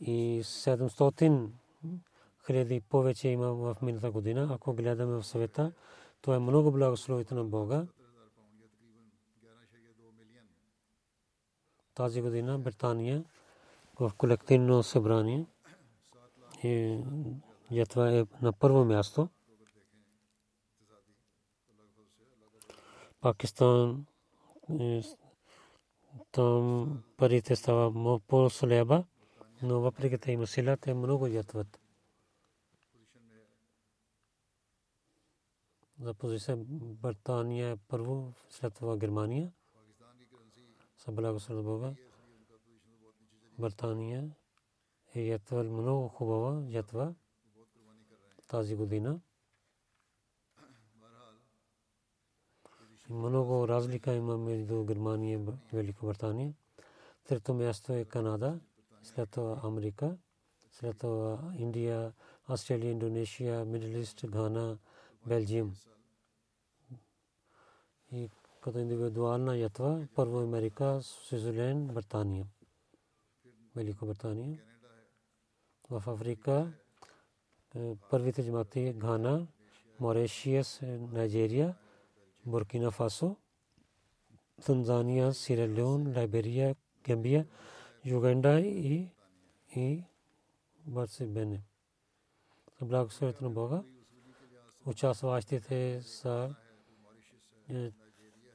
и 0.00 0.40
700 0.44 1.50
хиляди 2.46 2.80
повече 2.80 3.28
има 3.28 3.52
в 3.52 3.76
миналата 3.82 4.10
година. 4.10 4.48
Ако 4.50 4.74
гледаме 4.74 5.16
в 5.16 5.24
света, 5.24 5.72
то 6.20 6.34
е 6.34 6.38
много 6.38 6.72
благословите 6.72 7.34
на 7.34 7.44
Бога. 7.44 7.86
Тази 11.94 12.22
година 12.22 12.58
Британия 12.58 13.24
в 14.00 14.12
колективно 14.16 14.82
събрание 14.82 15.46
и 16.64 16.98
ятва 17.70 18.18
е 18.18 18.26
на 18.42 18.52
първо 18.52 18.84
място. 18.84 19.28
Пакистан 23.20 24.06
там 26.32 27.02
парите 27.16 27.56
става 27.56 28.20
по-слаба, 28.20 29.04
но 29.62 29.80
въпреки 29.80 30.18
това 30.18 30.32
има 30.32 30.46
сила, 30.46 30.76
те 30.76 30.94
много 30.94 31.26
ятват. 31.26 31.80
За 36.00 36.14
позиция 36.14 36.56
Британия 37.02 37.70
е 37.70 37.76
първо, 37.76 38.32
след 38.50 38.74
това 38.74 38.96
Германия. 38.96 39.52
Са 41.02 41.12
благословен 41.12 41.64
Бога. 41.64 41.94
Британия 43.58 44.30
е 45.14 45.22
ятвал 45.22 45.64
много 45.64 46.08
хубава 46.08 46.62
ятва 46.68 47.14
тази 48.48 48.76
година. 48.76 49.20
Много 53.10 53.68
разлика 53.68 54.14
има 54.14 54.38
между 54.38 54.84
Германия 54.84 55.40
и 55.40 55.76
Великобритания. 55.76 56.54
Трето 57.24 57.54
място 57.54 57.92
е 57.92 58.04
Канада, 58.04 58.60
след 59.02 59.30
това 59.30 59.60
Америка, 59.64 60.16
след 60.70 60.98
това 60.98 61.52
Индия, 61.58 62.12
Австралия, 62.46 62.90
Индонезия, 62.90 63.64
Мидл 63.64 64.26
Гана, 64.28 64.78
Белджиум. 65.26 65.74
И 68.12 68.30
като 68.62 68.78
индивидуална 68.78 69.56
ятва, 69.56 70.06
първо 70.14 70.38
Америка, 70.38 70.98
Свизерленд, 71.02 71.92
Британия, 71.92 72.46
Великобритания. 73.76 74.62
В 75.90 76.02
Африка 76.06 76.72
първите 78.10 78.44
джамати 78.44 78.92
Гана, 78.92 79.46
Морешиас, 80.00 80.80
Найджерия, 81.12 81.74
Буркина 82.46 82.90
Фасо, 82.90 83.36
Танзания, 84.64 85.34
Сиера 85.34 85.68
Леон, 85.68 86.12
Лайберия, 86.16 86.76
Гамбия, 87.04 87.46
Юганда 88.04 88.60
и, 88.60 89.08
и 89.76 90.04
Барсибене. 90.86 91.62
Благословите 92.80 93.44
на 93.44 93.50
Бога. 93.50 93.82
Участващите 94.86 96.02
са 96.02 96.54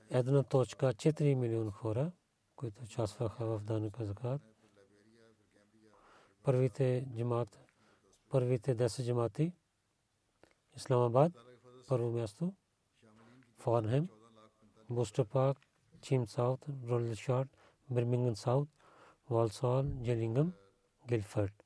една 0.10 0.44
точка 0.44 0.94
4 0.94 1.34
милион 1.36 1.72
хора, 1.72 2.12
които 2.56 2.84
участваха 2.84 3.46
в 3.46 3.64
данъка 3.64 4.06
закат. 4.06 4.42
Първите 6.44 7.06
джамат, 7.18 7.60
първите 8.30 8.76
10 8.76 9.06
джамати, 9.06 9.54
Исламабад, 10.76 11.32
първо 11.88 12.12
място, 12.12 12.54
Фарнхем, 13.58 14.08
Бустер 14.90 15.26
Парк, 15.26 15.60
Чим 16.02 16.28
Саут, 16.28 16.66
Ролл 16.90 17.14
Шарт, 17.16 17.50
Бирмингем 17.90 18.36
Саут, 18.36 18.70
Валсал, 19.30 19.84
Джелингъм, 20.04 20.54
Гилфърд 21.08 21.64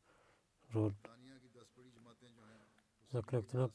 Роуд. 0.76 0.94
За 3.14 3.22
колективна 3.22 3.70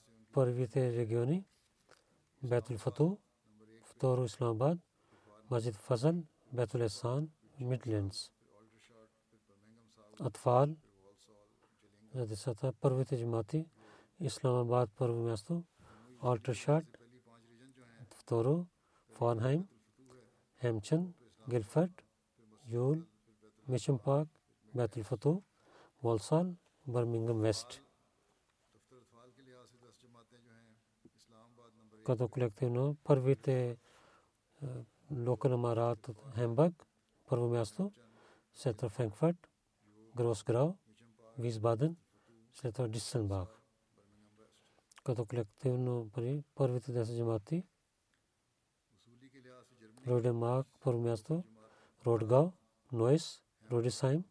първите 3.96 3.96
региони, 3.96 3.96
Бетул 3.96 3.96
Фату, 3.96 3.96
второ 3.96 4.24
Исламабад, 4.24 4.80
Масjid 5.52 5.76
Фазал, 5.76 6.24
Бетул 6.54 6.82
Есан, 6.82 7.30
Мидлендс. 7.60 8.32
Атфал, 10.20 10.68
за 12.16 12.28
децата 12.28 12.74
първите 12.82 13.18
джамати, 13.18 13.66
Исламабад 14.20 14.90
първо 14.98 15.24
място, 15.24 15.64
Алтершат, 16.22 16.86
второ 18.16 18.68
Фарнхайм, 19.14 19.68
Хемчен, 20.60 21.14
Гилфърд, 21.50 22.04
Юл, 22.68 22.96
Мишен 23.68 24.00
Парк, 24.00 24.30
Бетул 24.76 25.04
Фату, 25.04 25.42
Волсал, 26.04 26.56
Бърмингъм 26.88 27.42
Вест. 27.42 27.82
като 32.06 32.28
колективно 32.28 32.98
първите 33.04 33.78
локал 35.11 35.53
амарат 35.53 36.11
Хембърг, 36.35 36.87
първо 37.27 37.49
място, 37.49 37.93
след 38.55 38.77
това 38.77 38.89
Франкфурт, 38.89 39.49
Гросграу, 40.17 40.75
Висбаден, 41.39 41.97
след 42.53 42.75
това 42.75 42.89
Диссенбах. 42.89 43.49
Като 45.05 45.27
колективно 45.27 46.11
първите 46.55 46.93
10 46.93 47.17
джамати, 47.17 47.65
Родемак, 50.07 50.67
първо 50.81 51.01
място, 51.01 51.45
Родгау, 52.07 52.53
Нойс, 52.93 53.43
Родисайм, 53.71 54.25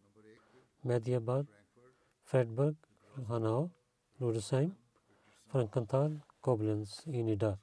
Медиабад, 0.86 1.48
Фредбърг, 2.24 2.88
Ханао, 3.28 3.70
Родисайм, 4.22 4.76
Франкантал, 5.48 6.12
Кобленс 6.42 7.06
и 7.06 7.24
Нида. 7.24 7.58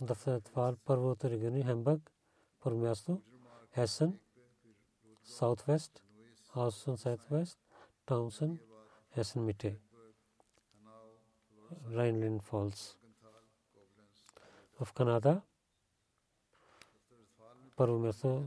Дафтар 0.00 0.76
първото 0.84 1.30
региони 1.30 1.64
Хембърг, 1.64 2.12
първо 2.60 2.78
място, 2.78 3.22
Хесен, 3.74 4.18
Саутвест, 5.24 6.02
Хаусън 6.52 6.98
Саутвест, 6.98 7.58
Таунсън, 8.06 8.58
Хесен 9.14 9.44
Мите, 9.44 9.80
Райнлин 11.90 12.40
Фолс. 12.40 12.98
В 14.80 14.92
Канада, 14.92 15.42
първо 17.76 17.98
място, 17.98 18.44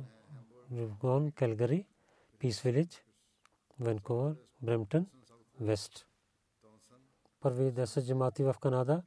Ривгон, 0.72 1.32
Келгари, 1.32 1.86
Пис 2.40 2.62
Вилидж, 2.62 3.04
Ванкувър, 3.80 4.36
Бремтън, 4.62 5.08
Вест. 5.60 6.08
Първи 7.40 7.64
10 7.64 8.06
джамати 8.06 8.44
в 8.44 8.56
Канада, 8.62 9.04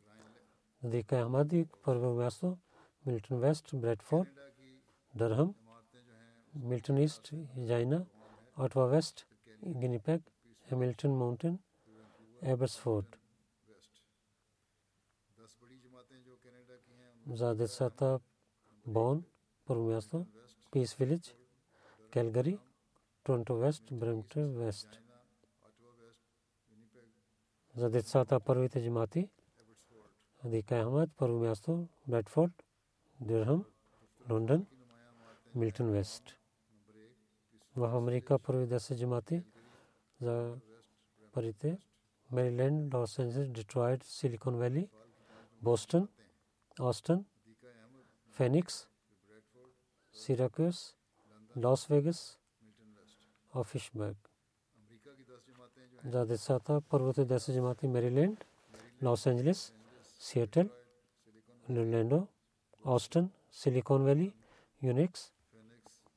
ندیقۂ 0.82 1.16
احمدی 1.24 1.62
پرو 1.84 2.10
میاستو 2.18 2.50
ملٹن 3.06 3.36
ویسٹ 3.44 3.66
بریڈ 3.82 4.02
فورڈ 4.08 4.28
ڈرہم 5.14 5.50
ملٹن 6.54 6.98
ایسٹ، 7.02 7.24
جائنا 7.68 7.98
آٹوا 8.64 8.86
ویسٹ 8.94 9.16
گنیپیک 9.82 10.22
ہیملٹن 10.68 11.12
ماؤنٹین 11.20 11.56
ایبرس 12.48 12.78
فورٹ 12.82 13.16
زاد 17.40 17.62
ساتا 17.78 18.10
بون 18.86 19.18
پرومیاسو 19.68 20.24
پیس 20.74 20.90
ولیج 21.00 21.24
کیلگری، 22.14 22.56
ٹورنٹو 23.26 23.54
ویسٹ 23.62 23.92
برمٹن 24.00 24.46
ویسٹ۔ 24.58 24.90
زادہ 27.76 28.00
ساتا 28.12 28.38
پرویت 28.48 28.78
جماعتی 28.86 29.24
حدیقہ 30.44 30.76
احمد 30.76 31.08
پروم 31.18 31.44
یاسو 31.44 31.74
بیڈفورڈ 32.12 32.52
درہم، 33.20 33.62
لنڈن، 34.26 34.62
ملٹن 35.60 35.90
ویسٹ۔ 35.94 36.32
وہ 37.76 37.88
امریکہ 37.98 38.38
پر 38.44 38.54
دس 38.66 38.92
جماعتی 39.00 39.38
پریتے 41.34 41.72
میری 42.30 42.50
لینڈ 42.58 42.94
لاس 42.94 43.20
اینجلس، 43.20 43.48
ڈیٹرائٹ، 43.56 44.04
سلیکون 44.06 44.56
ویلی، 44.56 44.86
بوسٹن، 45.62 46.04
آسٹن، 46.78 47.22
فینکس 48.38 48.76
سیراکیوس 50.16 50.80
لاس 51.56 51.90
ویگس 51.92 52.20
آفش 53.54 53.90
برگ 53.96 54.28
زیادہ 56.12 56.36
ساتھ 56.40 56.72
پروت 56.90 57.20
دس 57.30 57.50
جماعتی 57.56 57.88
میری 57.88 58.10
لینڈ 58.10 58.44
لاس 59.04 59.28
اینجلس 59.28 59.72
سیٹل 60.22 60.68
لینڈو 61.68 62.20
آسٹن 62.86 63.26
سلیکون 63.60 64.02
ویلی 64.02 64.30
یونکس 64.82 65.22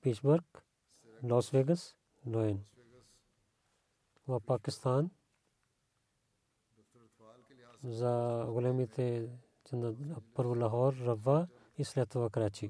پیچبرگ 0.05 0.59
لاس 1.21 1.53
ویگس 1.55 1.83
لوئن 2.25 2.57
و 4.29 4.39
پاکستان 4.47 5.09
ذا 7.99 8.15
غلامی 8.47 8.87
پر 10.35 10.45
و 10.45 10.55
لاہور 10.55 10.93
روا 11.07 11.39
اسلطو 11.79 12.29
کراچی 12.35 12.69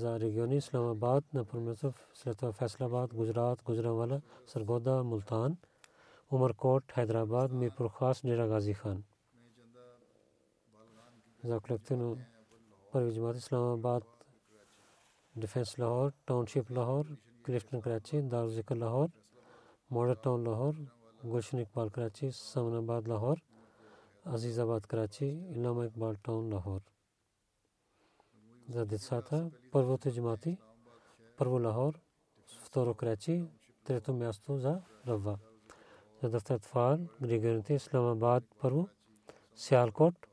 ذا 0.00 0.18
ریگیونی 0.18 0.56
اسلام 0.56 0.84
آباد 0.86 1.20
نپرمصف 1.34 1.94
اسلطو 2.12 2.50
فیصل 2.58 2.84
آباد 2.84 3.08
گجرات 3.18 3.68
گجرانوالہ 3.68 4.18
سرگودہ 4.52 5.00
ملتان 5.02 5.54
عمر 6.32 6.52
کوٹ 6.62 6.98
حیدرآباد 6.98 7.48
میرپور 7.60 7.88
خاص 7.96 8.22
ڈیرا 8.22 8.46
غازی 8.46 8.72
خان 8.72 9.00
за 11.44 11.60
колектив 11.60 11.98
на 11.98 12.16
първи 12.92 13.10
джамат 13.14 13.36
Исламабад, 13.36 14.02
ڈیفینس 15.36 15.78
لاہور 15.78 16.10
ٹاؤن 16.26 16.46
شپ 16.46 16.70
لاہور 16.76 17.04
کلفٹن 17.44 17.80
کراچی 17.80 18.20
دار 18.32 18.46
ذکر 18.56 18.76
لاہور 18.76 19.08
ماڈل 19.94 20.14
ٹاؤن 20.22 20.44
لاہور 20.44 20.74
گلشن 21.24 21.58
اقبال 21.58 21.88
کراچی 21.94 22.30
سامن 22.34 22.74
آباد 22.76 23.08
لاہور 23.08 23.36
عزیز 24.34 24.58
آباد 24.60 24.80
کراچی 24.90 25.28
علامہ 25.52 25.82
اقبال 25.84 26.14
ٹاؤن 26.24 26.50
لاہور۔ 26.50 26.80
زاد 28.72 28.92
ساتھا 29.08 29.38
پروت 29.72 30.06
جماعتی 30.16 30.54
پرو 31.36 31.58
لاہور 31.58 31.92
فطور 32.62 32.94
کراچی 33.00 33.36
تریتو 33.84 34.12
میاستو 34.20 34.58
زا 34.64 34.74
روا۔ 35.08 35.34
دفتر 36.22 36.54
اطفال 36.54 36.98
گریگرنتی 37.20 37.74
اسلام 37.74 38.04
آباد 38.04 38.40
پرو 38.60 38.82
سیالکوٹ 39.64 40.26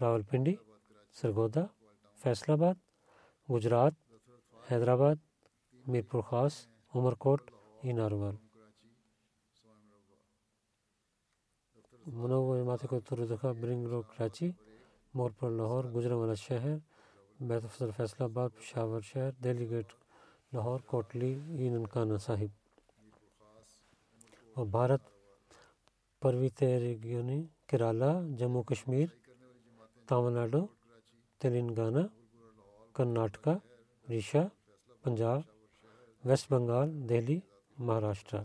راول 0.00 0.22
پنڈی 0.22 0.54
سرگودا، 1.18 1.64
فیصل 2.22 2.52
آباد، 2.52 2.74
گجرات، 3.48 3.94
حیدرآباد، 4.70 5.16
میرپور 5.86 6.22
خاص 6.22 6.54
عمر 6.94 7.14
کوٹ 7.14 7.50
اناروال 7.82 8.36
منو 12.06 12.38
جماعت 12.58 12.82
کو 12.90 13.00
تردخہ 13.00 13.46
برنگ 13.60 13.86
روڈ 13.86 14.04
کراچی 14.16 14.50
مور 15.14 15.30
پر 15.38 15.50
لاہور، 15.50 15.84
گجرا 15.84 16.34
شہر، 16.34 16.76
بیت 17.40 17.62
الفضل، 17.62 17.90
فیصل 17.96 18.22
آباد، 18.22 18.50
پشاور 18.58 19.00
شہر، 19.00 19.30
دہلی 19.44 19.70
گیٹ، 19.70 19.92
لاہور، 20.52 20.80
کوٹلی 20.80 21.32
ای 21.58 21.68
ننکانہ 21.68 22.16
صاحب۔ 22.16 22.50
اور 24.54 24.66
بھارت 24.66 25.02
پروی 26.22 26.48
تیرگیونی 26.48 27.42
کیرالہ 27.66 28.12
جموں 28.38 28.62
کشمیر 28.62 29.06
تاملناڈو 30.08 30.66
تلنگانہ 31.40 32.02
کرناٹکا 32.94 33.52
اڑیسہ 34.08 34.42
پنجاب 35.04 35.40
ویسٹ 36.24 36.50
بنگال 36.52 36.88
دہلی 37.08 37.38
مہاراشٹرا 37.76 38.42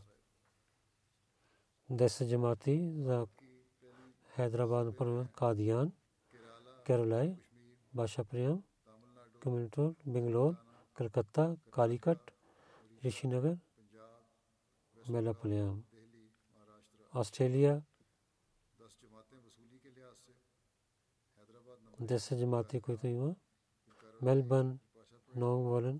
دس 1.89 2.21
جماعتی 2.29 2.77
حیدرآباد 4.31 4.85
قادیان 5.35 5.89
کیرلائی 6.85 7.33
بادشاہ 7.93 8.23
پریم 8.29 8.57
کمیونٹور 9.41 9.91
بنگلور 10.05 10.53
کلکتہ 10.97 11.41
کالی 11.71 11.97
کٹ 11.97 12.31
رشی 13.01 13.27
نگر 13.27 13.53
میلا 14.97 15.31
پلیام 15.41 15.79
آسٹریلیا 17.13 17.77
10 21.99 22.39
джамати, 22.39 22.81
които 22.81 23.07
има. 23.07 23.35
Мелбън, 24.21 24.79
والن 25.35 25.99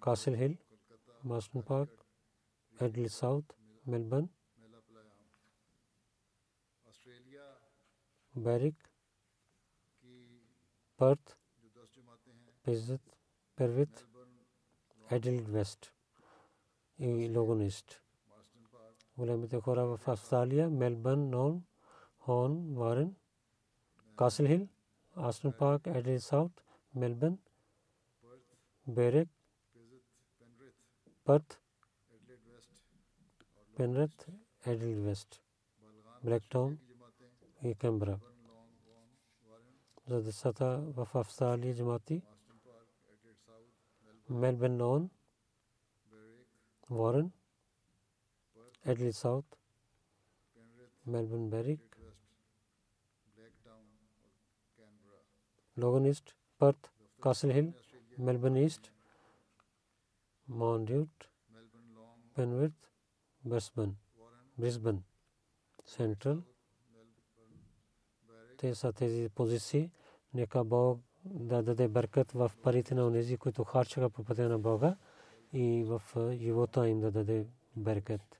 Касел 0.00 0.34
Хил, 0.34 0.56
Мастон 1.24 1.62
Парк, 1.62 1.90
Едли 2.80 3.08
Саут, 3.08 3.52
Мелбън, 3.86 4.28
بیرک 8.34 8.76
پرتھ 10.98 11.32
پزت 12.64 13.08
پروت 13.58 14.02
ایڈلڈ 15.08 15.48
ویسٹ 15.48 15.86
لوگون 17.34 17.60
ایسٹ 17.60 17.94
غلام 19.18 19.44
خورا 19.64 19.84
وفاستالیہ 19.84 20.66
میلبرن 20.80 21.30
نون 21.30 21.58
ہون 22.28 22.52
وارن 22.76 23.10
کاسل 24.20 24.46
ہل 24.46 24.64
آسن 25.16 25.50
پاک 25.58 25.86
ایڈلی 25.88 26.18
ساؤتھ 26.20 26.60
میلبرن 26.94 27.34
بیرک 28.86 29.28
پرتھ 31.26 31.54
پینرتھ 33.74 34.28
ایڈل 34.64 34.92
ویسٹ 35.04 35.38
بلیک 36.22 36.50
ٹاؤن 36.52 36.74
یہ 37.60 37.72
کیمبرا 37.80 38.16
سطح 40.32 40.76
وف 40.96 41.16
افسا 41.16 41.52
علی 41.54 41.72
جماعتی 41.74 42.18
میلبن 44.28 44.78
نون 44.78 45.06
وارن 46.90 47.28
ایڈل 48.84 49.10
ساؤتھ 49.12 49.56
میلبن 51.06 51.48
بیرک 51.50 51.89
East, 55.82 56.34
Perth, 56.58 56.90
Castle 57.20 57.52
Hill, 57.52 57.72
Melbourne 58.18 58.56
East, 58.56 58.90
Mount 60.48 60.84
Duke, 60.84 61.26
Penrith, 62.34 62.80
Brisbane, 63.44 63.94
Brisbane, 64.58 65.02
Central. 65.86 66.42
Те 68.56 68.74
са 68.74 68.92
тези 68.92 69.28
позиции. 69.28 69.90
Нека 70.34 70.64
Бог 70.64 71.00
да 71.24 71.62
даде 71.62 71.88
бъркът 71.88 72.32
в 72.32 72.52
парите 72.62 72.94
на 72.94 73.06
онези, 73.06 73.36
които 73.36 73.64
харчаха 73.64 74.10
по 74.10 74.24
пътя 74.24 74.48
на 74.48 74.58
Бога 74.58 74.96
и 75.52 75.84
в 75.84 76.02
живота 76.32 76.88
им 76.88 77.00
да 77.00 77.10
даде 77.10 77.46
беркет. 77.76 78.39